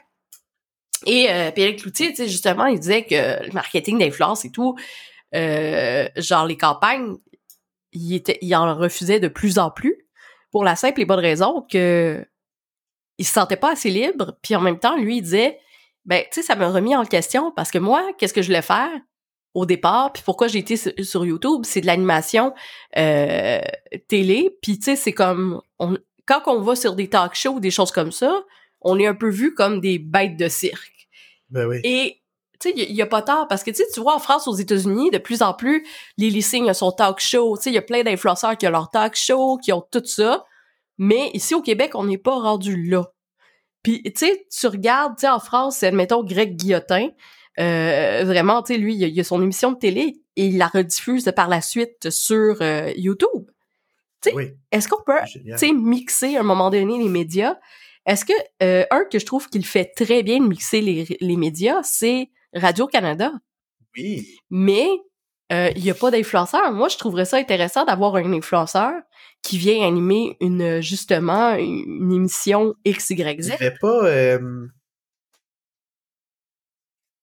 [1.04, 4.76] Et euh, Pierre Cloutier, tu sais justement, il disait que le marketing d'influence et tout
[5.34, 7.16] euh, genre les campagnes,
[7.92, 10.06] il était il en refusait de plus en plus
[10.50, 12.24] pour la simple et bonne raison que
[13.18, 15.58] il se sentait pas assez libre, puis en même temps, lui, il disait,
[16.04, 18.62] ben, tu sais, ça m'a remis en question parce que moi, qu'est-ce que je voulais
[18.62, 18.90] faire
[19.54, 22.52] au départ, puis pourquoi j'ai été sur, YouTube, c'est de l'animation
[22.98, 23.60] euh,
[24.06, 25.96] télé, puis tu sais, c'est comme, on,
[26.26, 28.44] quand on va sur des talk shows ou des choses comme ça,
[28.82, 31.08] on est un peu vu comme des bêtes de cirque.
[31.48, 31.80] Ben oui.
[31.84, 32.20] Et
[32.60, 34.48] tu sais, il y, a pas tard parce que tu sais, tu vois en France,
[34.48, 35.86] aux États-Unis, de plus en plus,
[36.18, 37.56] les lycéens sont talk show.
[37.56, 40.04] Tu sais, il y a plein d'influenceurs qui ont leur talk show, qui ont tout
[40.04, 40.44] ça.
[40.98, 43.12] Mais ici au Québec, on n'est pas rendu là.
[43.82, 47.10] Puis tu sais, tu regardes, tu sais, en France, admettons Greg Guillotin,
[47.58, 50.66] euh, vraiment, tu sais, lui, il a, a, son émission de télé et il la
[50.66, 53.50] rediffuse par la suite sur euh, YouTube.
[54.22, 57.56] Tu sais, est-ce qu'on peut, tu sais, mixer à un moment donné les médias?
[58.06, 58.32] Est-ce que,
[58.62, 62.30] euh, un que je trouve qu'il fait très bien de mixer les, les médias, c'est
[62.54, 63.32] Radio-Canada.
[63.96, 64.26] Oui.
[64.50, 64.88] Mais
[65.50, 66.72] il n'y a pas d'influenceur.
[66.72, 68.92] Moi, je trouverais ça intéressant d'avoir un influenceur
[69.42, 73.16] qui vient animer une justement une émission XYZ.
[73.24, 74.66] Il n'y avait pas euh...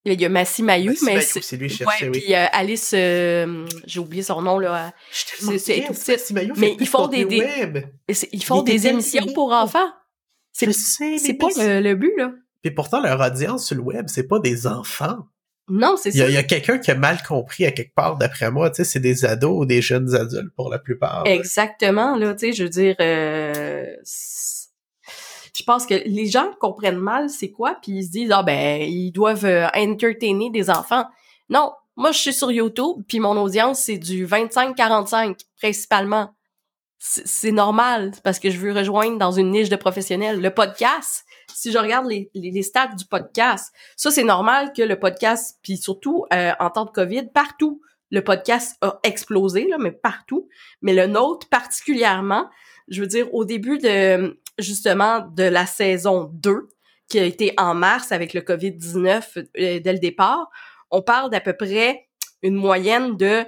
[0.06, 4.22] Il y a Massy Mayou, mais c'est lui ouais, Puis euh, Alice, euh, j'ai oublié
[4.22, 4.92] son nom là.
[5.12, 7.86] C'est Massy Mayou mais ils font des, des
[8.34, 9.90] ils font des émissions pour enfants.
[10.52, 12.34] C'est c'est pas le, le, but là.
[12.62, 15.26] Puis pourtant leur audience sur le web, c'est pas des enfants.
[15.70, 16.28] Non, c'est ça.
[16.28, 18.70] Il y a, quelqu'un qui a mal compris à quelque part, d'après moi.
[18.70, 21.24] Tu sais, c'est des ados ou des jeunes adultes pour la plupart.
[21.26, 22.34] Exactement, là.
[22.34, 23.96] Tu sais, je veux dire, euh,
[25.56, 28.82] je pense que les gens comprennent mal c'est quoi, puis ils se disent ah ben
[28.82, 31.06] ils doivent euh, entertainer des enfants.
[31.50, 36.34] Non, moi je suis sur YouTube, puis mon audience c'est du 25-45 principalement.
[36.98, 40.40] C'est normal parce que je veux rejoindre dans une niche de professionnels.
[40.40, 45.00] Le podcast, si je regarde les, les, stats du podcast, ça c'est normal que le
[45.00, 47.82] podcast, puis surtout euh, en temps de COVID, partout,
[48.12, 50.48] le podcast a explosé, là, mais partout.
[50.82, 52.48] Mais le nôtre particulièrement,
[52.88, 56.68] je veux dire, au début de justement de la saison 2,
[57.10, 60.50] qui a été en mars avec le COVID-19 euh, dès le départ,
[60.92, 62.08] on parle d'à peu près
[62.44, 63.44] une moyenne de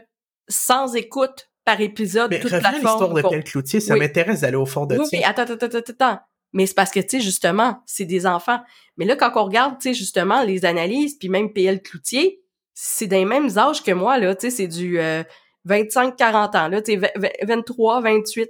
[0.47, 4.85] 100 écoutes par épisode, mais toute l'histoire de Pierre Cloutier, ça m'intéresse d'aller au fond
[4.85, 6.19] de oui, attends, attends, attends, attends.
[6.55, 8.61] Mais c'est parce que, tu sais, justement, c'est des enfants.
[8.95, 12.41] Mais là, quand on regarde, tu sais, justement, les analyses, puis même PL Cloutier,
[12.73, 14.97] c'est des mêmes âges que moi, là, tu sais, c'est du
[15.67, 17.11] 25-40 euh, ans, là, tu sais,
[17.43, 18.49] 23, 28,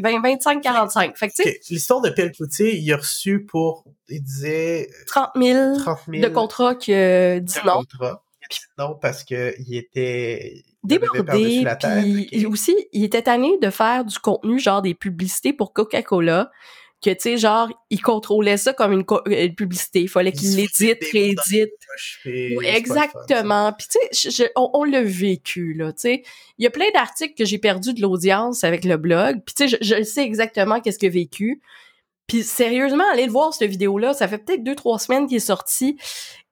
[0.00, 1.18] 25, 45.
[1.18, 1.60] Fait que, tu sais...
[1.70, 4.88] L'histoire de PL Cloutier, il a reçu pour, il disait...
[5.08, 7.82] 30 000, 30 000 de contrats que dit non.
[8.78, 11.64] Non, parce que il était débordé,
[12.30, 16.50] puis aussi, il était tanné de faire du contenu, genre des publicités pour Coca-Cola,
[17.02, 20.02] que tu sais genre il contrôlait ça comme une, publicité.
[20.02, 21.72] Il fallait qu'il l'édite réédite.
[22.62, 23.72] exactement.
[23.72, 26.22] puis tu sais on, l'a vécu là tu sais.
[26.58, 29.40] Il y a plein d'articles que j'ai perdu de l'audience avec le blog.
[29.44, 31.60] Puis tu sais je, je, sais exactement qu'est-ce que j'ai vécu.
[32.26, 35.38] Puis sérieusement allez le voir cette vidéo là ça fait peut-être deux trois semaines qu'il
[35.38, 35.98] est sorti.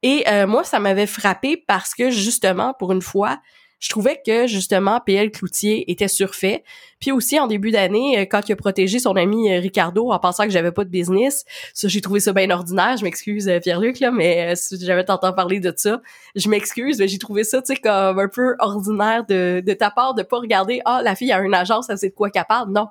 [0.02, 3.40] Et euh, moi ça m'avait frappé parce que justement pour une fois
[3.80, 6.62] je trouvais que justement PL Cloutier était surfait.
[7.00, 10.18] Puis aussi en début d'année, euh, quand il a protégé son ami euh, Ricardo en
[10.18, 12.98] pensant que j'avais pas de business, ça j'ai trouvé ça bien ordinaire.
[12.98, 16.02] Je m'excuse euh, Pierre-Luc là, mais si j'avais t'entends parler de ça,
[16.36, 20.22] je m'excuse, mais j'ai trouvé ça comme un peu ordinaire de, de ta part de
[20.22, 22.72] pas regarder ah la fille a une agence, elle sait de quoi capable.
[22.72, 22.88] Non.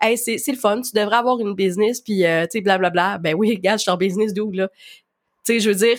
[0.00, 3.18] Hey, c'est c'est le fun, tu devrais avoir une business puis tu sais blablabla.
[3.18, 4.68] Ben oui, regarde, je suis en business d'où là.
[5.44, 5.98] Tu sais, je veux dire,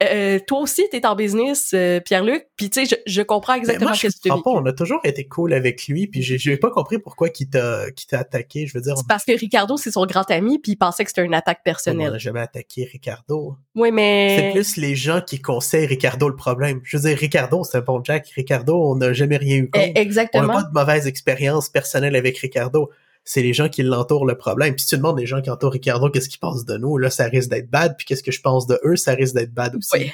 [0.00, 3.94] euh, toi aussi, t'es en business, euh, Pierre-Luc, puis tu sais, je, comprends ben, exactement
[3.94, 4.30] ce que tu dis.
[4.30, 8.20] on a toujours été cool avec lui, puis j'ai pas compris pourquoi qu'il t'a t'a
[8.20, 8.94] attaqué, je veux dire.
[9.08, 12.10] parce que Ricardo, c'est son grand ami, puis il pensait que c'était une attaque personnelle.
[12.10, 13.56] On n'a jamais attaqué Ricardo.
[13.74, 14.36] Oui, mais...
[14.36, 16.80] C'est plus les gens qui conseillent Ricardo le problème.
[16.84, 18.28] Je veux dire, Ricardo, c'est un bon Jack.
[18.28, 19.90] Ricardo, on n'a jamais rien eu contre.
[19.96, 20.44] exactement.
[20.44, 22.90] On n'a pas de mauvaise expérience personnelle avec Ricardo
[23.28, 24.74] c'est les gens qui l'entourent le problème.
[24.74, 27.10] Puis si tu demandes les gens qui entourent Ricardo qu'est-ce qu'ils pensent de nous, là,
[27.10, 27.94] ça risque d'être bad.
[27.98, 30.10] Puis qu'est-ce que je pense de eux, ça risque d'être bad aussi.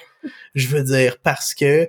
[0.56, 1.88] Je veux dire, parce que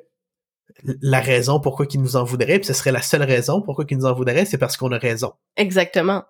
[1.02, 3.98] la raison pourquoi qu'ils nous en voudraient, puis ce serait la seule raison pourquoi qu'ils
[3.98, 5.34] nous en voudraient, c'est parce qu'on a raison.
[5.58, 6.26] Exactement.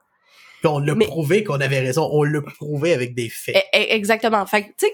[0.62, 2.08] Puis on l'a prouvé qu'on avait raison.
[2.14, 3.58] On l'a prouvé avec des faits.
[3.58, 4.46] E, e, exactement.
[4.46, 4.94] Fait tu sais,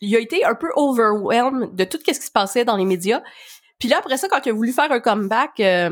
[0.00, 3.22] il a été un peu overwhelmed de tout ce qui se passait dans les médias.
[3.78, 5.90] Puis là, après ça, quand il a voulu faire un comeback euh,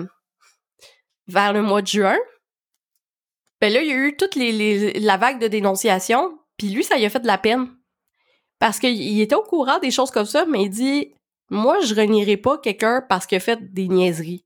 [1.29, 2.17] vers le mois de juin,
[3.61, 6.97] ben là, il y a eu toute les, la vague de dénonciation, puis lui, ça
[6.97, 7.69] lui a fait de la peine.
[8.59, 11.13] Parce qu'il était au courant des choses comme ça, mais il dit
[11.49, 14.45] Moi, je renierai pas quelqu'un parce qu'il a fait des niaiseries.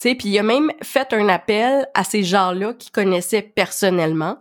[0.00, 4.38] Tu sais, puis il a même fait un appel à ces gens-là qu'il connaissait personnellement.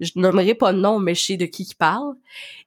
[0.00, 2.14] Je nommerai pas de nom, mais je sais de qui il parle.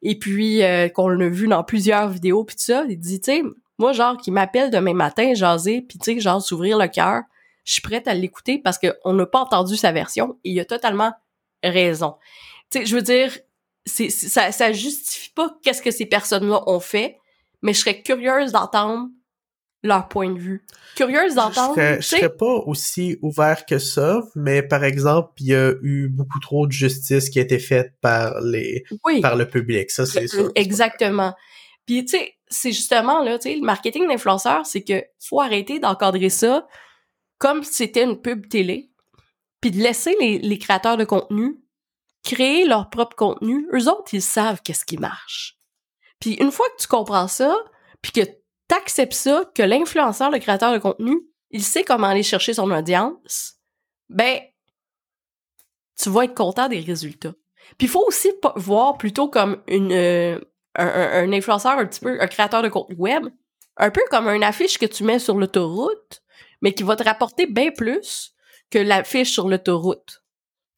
[0.01, 3.43] Et puis, euh, qu'on l'a vu dans plusieurs vidéos, puis tout ça, il dit, tu
[3.77, 7.23] moi, genre, qui m'appelle demain matin, jaser, puis tu sais, genre, s'ouvrir le cœur,
[7.63, 10.65] je suis prête à l'écouter parce qu'on n'a pas entendu sa version et il a
[10.65, 11.13] totalement
[11.63, 12.15] raison.
[12.71, 13.31] Tu sais, je veux dire,
[13.85, 17.17] c'est, ça, ça justifie pas qu'est-ce que ces personnes-là ont fait,
[17.61, 19.09] mais je serais curieuse d'entendre
[19.83, 20.63] leur point de vue.
[20.95, 21.73] Curieuse d'entendre.
[21.75, 26.07] Je serais, serais pas aussi ouvert que ça, mais par exemple, il y a eu
[26.07, 28.83] beaucoup trop de justice qui a été faite par les,
[29.21, 29.89] par le public.
[29.89, 30.51] Ça, c'est sûr.
[30.55, 31.33] Exactement.
[31.87, 35.79] Puis, tu sais, c'est justement, là, tu sais, le marketing d'influenceur, c'est que faut arrêter
[35.79, 36.67] d'encadrer ça
[37.41, 38.91] comme si c'était une pub télé,
[39.61, 41.57] puis de laisser les, créateurs de contenu
[42.23, 43.67] créer leur propre contenu.
[43.73, 45.57] Eux autres, ils savent qu'est-ce qui marche.
[46.19, 47.57] Puis une fois que tu comprends ça,
[48.03, 51.19] puis que tu acceptes ça, que l'influenceur, le créateur de contenu,
[51.49, 53.55] il sait comment aller chercher son audience,
[54.07, 54.39] ben,
[55.99, 57.33] tu vas être content des résultats.
[57.79, 60.39] Puis il faut aussi voir plutôt comme une euh,
[60.75, 63.29] un, influenceur un petit peu, un créateur de contenu web,
[63.77, 66.20] un peu comme une affiche que tu mets sur l'autoroute,
[66.61, 68.33] mais qui va te rapporter bien plus
[68.69, 70.23] que l'affiche sur l'autoroute.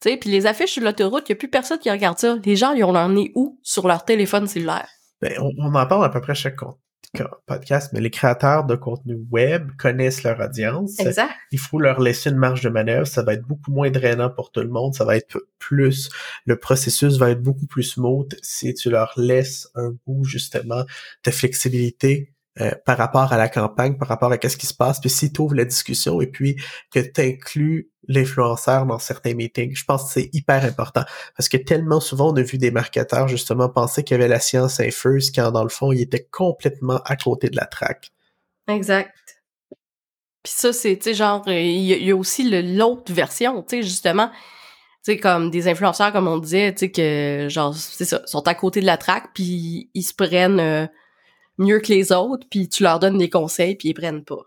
[0.00, 2.36] Tu sais, puis les affiches sur l'autoroute, il n'y a plus personne qui regarde ça.
[2.44, 3.58] Les gens, ils ont leur nez où?
[3.62, 4.88] Sur leur téléphone cellulaire.
[5.22, 6.56] Ben, on, en parle à peu près chaque
[7.46, 10.98] podcast, mais les créateurs de contenu web connaissent leur audience.
[10.98, 11.32] Exact.
[11.52, 13.06] Il faut leur laisser une marge de manœuvre.
[13.06, 14.94] Ça va être beaucoup moins drainant pour tout le monde.
[14.94, 16.10] Ça va être plus,
[16.44, 20.84] le processus va être beaucoup plus smooth si tu leur laisses un bout, justement,
[21.24, 25.00] de flexibilité euh, par rapport à la campagne, par rapport à qu'est-ce qui se passe,
[25.00, 26.54] puis si tu ouvres la discussion et puis
[26.92, 31.02] que tu inclus l'influenceur dans certains meetings, je pense que c'est hyper important
[31.36, 34.38] parce que tellement souvent on a vu des marketeurs justement penser qu'il y avait la
[34.38, 38.12] science infuse quand dans le fond ils étaient complètement à côté de la traque.
[38.68, 39.10] Exact.
[40.44, 43.82] Puis ça c'est tu sais genre euh, il y, a aussi l'autre version, tu sais
[43.82, 44.28] justement
[45.04, 48.46] tu sais comme des influenceurs comme on disait, tu sais que genre c'est ça, sont
[48.46, 50.86] à côté de la traque puis ils se prennent euh,
[51.58, 54.42] mieux que les autres, puis tu leur donnes des conseils, puis ils prennent pas.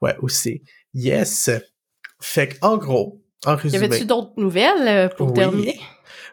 [0.00, 0.62] Ouais, aussi.
[0.94, 1.50] Yes.
[2.20, 3.82] Fait en gros, en résumé...
[3.82, 5.80] Y avait-tu d'autres nouvelles euh, pour terminer?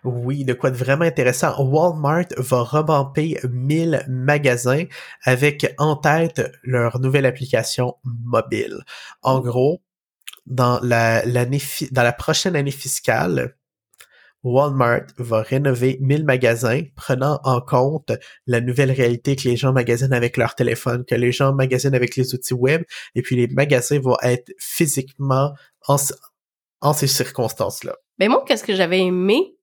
[0.04, 1.62] Oui, de quoi de vraiment intéressant.
[1.62, 4.86] Walmart va rebamper 1000 magasins
[5.24, 8.78] avec en tête leur nouvelle application mobile.
[9.22, 9.82] En gros,
[10.46, 11.62] dans la, l'année,
[11.92, 13.56] dans la prochaine année fiscale,
[14.48, 18.12] Walmart va rénover 1000 magasins, prenant en compte
[18.46, 22.16] la nouvelle réalité que les gens magasinent avec leur téléphone, que les gens magasinent avec
[22.16, 22.84] les outils web,
[23.16, 25.54] et puis les magasins vont être physiquement
[25.88, 27.96] en, ces circonstances-là.
[28.20, 29.58] Mais moi, qu'est-ce que j'avais aimé,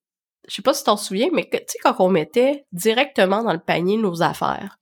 [0.49, 3.53] je sais pas si tu t'en souviens, mais tu sais, quand on mettait directement dans
[3.53, 4.79] le panier nos affaires,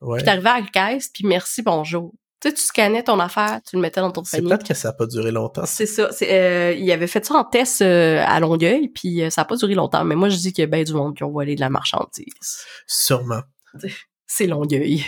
[0.00, 0.18] ouais.
[0.18, 2.14] puis t'arrivais à la caisse, puis merci, bonjour.
[2.42, 4.30] Tu sais, tu scannais ton affaire, tu le mettais dans ton panier.
[4.30, 5.64] C'est peut-être que ça n'a pas duré longtemps.
[5.64, 6.10] C'est ça.
[6.22, 9.54] Euh, il avait fait ça en test euh, à Longueuil, puis euh, ça n'a pas
[9.54, 10.04] duré longtemps.
[10.04, 11.70] Mais moi, je dis qu'il y a bien du monde qui ont volé de la
[11.70, 12.64] marchandise.
[12.88, 13.42] Sûrement.
[14.26, 15.04] C'est Longueuil.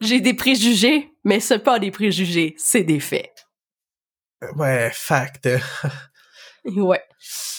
[0.00, 3.32] J'ai des préjugés, mais c'est pas des préjugés, c'est des faits.
[4.56, 5.48] Ouais, fact.
[6.64, 7.02] ouais.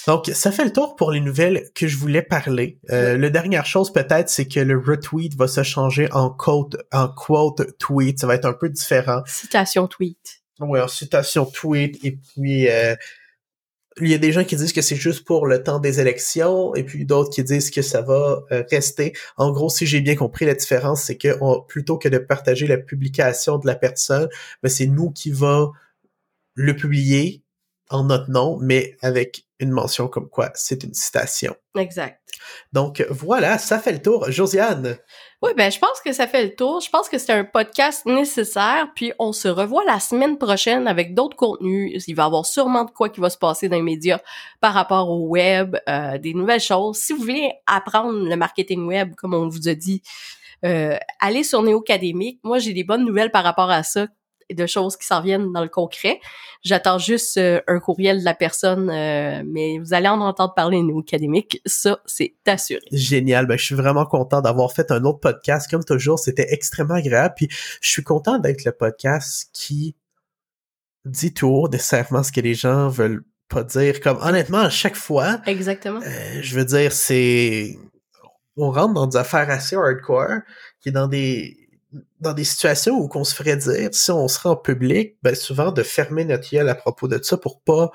[0.06, 2.78] Donc, ça fait le tour pour les nouvelles que je voulais parler.
[2.90, 7.08] Euh, La dernière chose peut-être, c'est que le retweet va se changer en quote, en
[7.08, 8.18] quote tweet.
[8.18, 9.22] Ça va être un peu différent.
[9.26, 10.42] Citation tweet.
[10.60, 12.02] Ouais, en citation tweet.
[12.04, 12.94] Et puis, euh,
[14.00, 16.74] il y a des gens qui disent que c'est juste pour le temps des élections,
[16.74, 19.12] et puis d'autres qui disent que ça va euh, rester.
[19.36, 21.36] En gros, si j'ai bien compris, la différence, c'est que
[21.66, 24.28] plutôt que de partager la publication de la personne,
[24.62, 25.70] ben, c'est nous qui va
[26.54, 27.42] le publier
[27.90, 31.54] en notre nom, mais avec une mention comme quoi c'est une citation.
[31.76, 32.20] Exact.
[32.72, 34.30] Donc voilà, ça fait le tour.
[34.30, 34.96] Josiane.
[35.42, 36.80] Oui, ben je pense que ça fait le tour.
[36.80, 38.88] Je pense que c'est un podcast nécessaire.
[38.94, 42.04] Puis on se revoit la semaine prochaine avec d'autres contenus.
[42.06, 44.20] Il va y avoir sûrement de quoi qui va se passer dans les médias
[44.60, 46.96] par rapport au web, euh, des nouvelles choses.
[46.96, 50.02] Si vous voulez apprendre le marketing web, comme on vous a dit,
[50.64, 52.40] euh, allez sur Néo Académique.
[52.42, 54.06] Moi, j'ai des bonnes nouvelles par rapport à ça
[54.54, 56.20] de choses qui s'en viennent dans le concret.
[56.62, 60.82] J'attends juste euh, un courriel de la personne, euh, mais vous allez en entendre parler,
[60.82, 61.60] nous, académiques.
[61.64, 62.82] Ça, c'est assuré.
[62.92, 63.46] Génial.
[63.46, 65.70] Ben, je suis vraiment content d'avoir fait un autre podcast.
[65.70, 67.34] Comme toujours, c'était extrêmement agréable.
[67.36, 67.48] Puis,
[67.80, 69.96] je suis content d'être le podcast qui
[71.06, 74.00] dit tout haut nécessairement ce que les gens veulent pas dire.
[74.00, 75.40] Comme, honnêtement, à chaque fois.
[75.46, 76.00] Exactement.
[76.02, 77.78] Euh, je veux dire, c'est...
[78.56, 80.40] On rentre dans des affaires assez hardcore,
[80.82, 81.56] qui est dans des
[82.20, 85.34] dans des situations où qu'on se ferait dire, si on se rend en public, ben
[85.34, 87.90] souvent de fermer notre gueule à propos de ça pour pas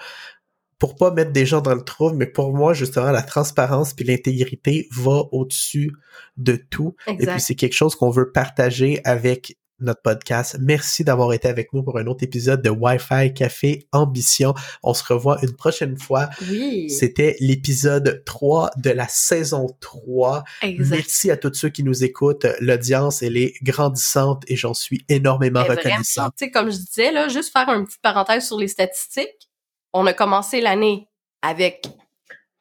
[0.78, 4.04] pour pas mettre des gens dans le trouble, mais pour moi, justement, la transparence puis
[4.04, 5.94] l'intégrité va au-dessus
[6.36, 6.96] de tout.
[7.08, 10.58] Et puis c'est quelque chose qu'on veut partager avec notre podcast.
[10.60, 14.54] Merci d'avoir été avec nous pour un autre épisode de Wi-Fi Café Ambition.
[14.84, 16.30] On se revoit une prochaine fois.
[16.50, 16.90] Oui.
[16.90, 20.44] C'était l'épisode 3 de la saison 3.
[20.80, 22.46] Merci à tous ceux qui nous écoutent.
[22.60, 26.30] L'audience, elle est grandissante et j'en suis énormément reconnaissant.
[26.54, 29.50] Comme je disais, là, juste faire une petite parenthèse sur les statistiques.
[29.94, 31.08] On a commencé l'année
[31.42, 31.88] avec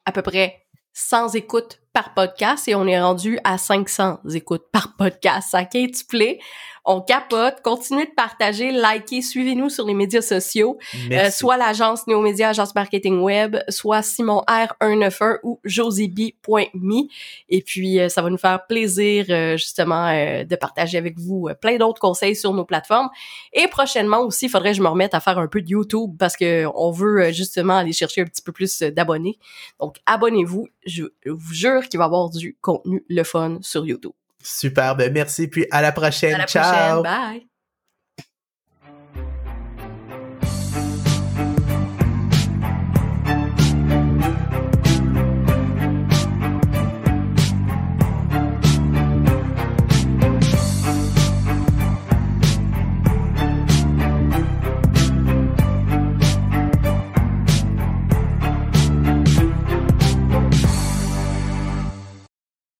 [0.05, 4.95] à peu près 100 écoutes par podcast et on est rendu à 500 écoutes par
[4.95, 5.49] podcast.
[5.51, 6.39] Ça a quintuplé.
[6.85, 7.61] On capote.
[7.63, 10.77] Continuez de partager, liker, suivez-nous sur les médias sociaux.
[11.11, 17.07] Euh, soit l'agence Néomédia, agence marketing web, soit Simon R191 ou josib.me.
[17.49, 20.11] Et puis, euh, ça va nous faire plaisir, euh, justement,
[20.43, 23.09] de partager avec vous plein d'autres conseils sur nos plateformes.
[23.53, 26.11] Et prochainement aussi, il faudrait que je me remette à faire un peu de YouTube
[26.19, 29.37] parce que on veut justement aller chercher un petit peu plus d'abonnés.
[29.79, 30.67] Donc, abonnez-vous.
[30.85, 34.13] Je vous jure qu'il va y avoir du contenu le fun sur YouTube.
[34.45, 36.35] Super, ben merci, puis à la prochaine.
[36.35, 37.01] À la Ciao.
[37.01, 37.33] Prochaine.
[37.33, 37.47] Bye.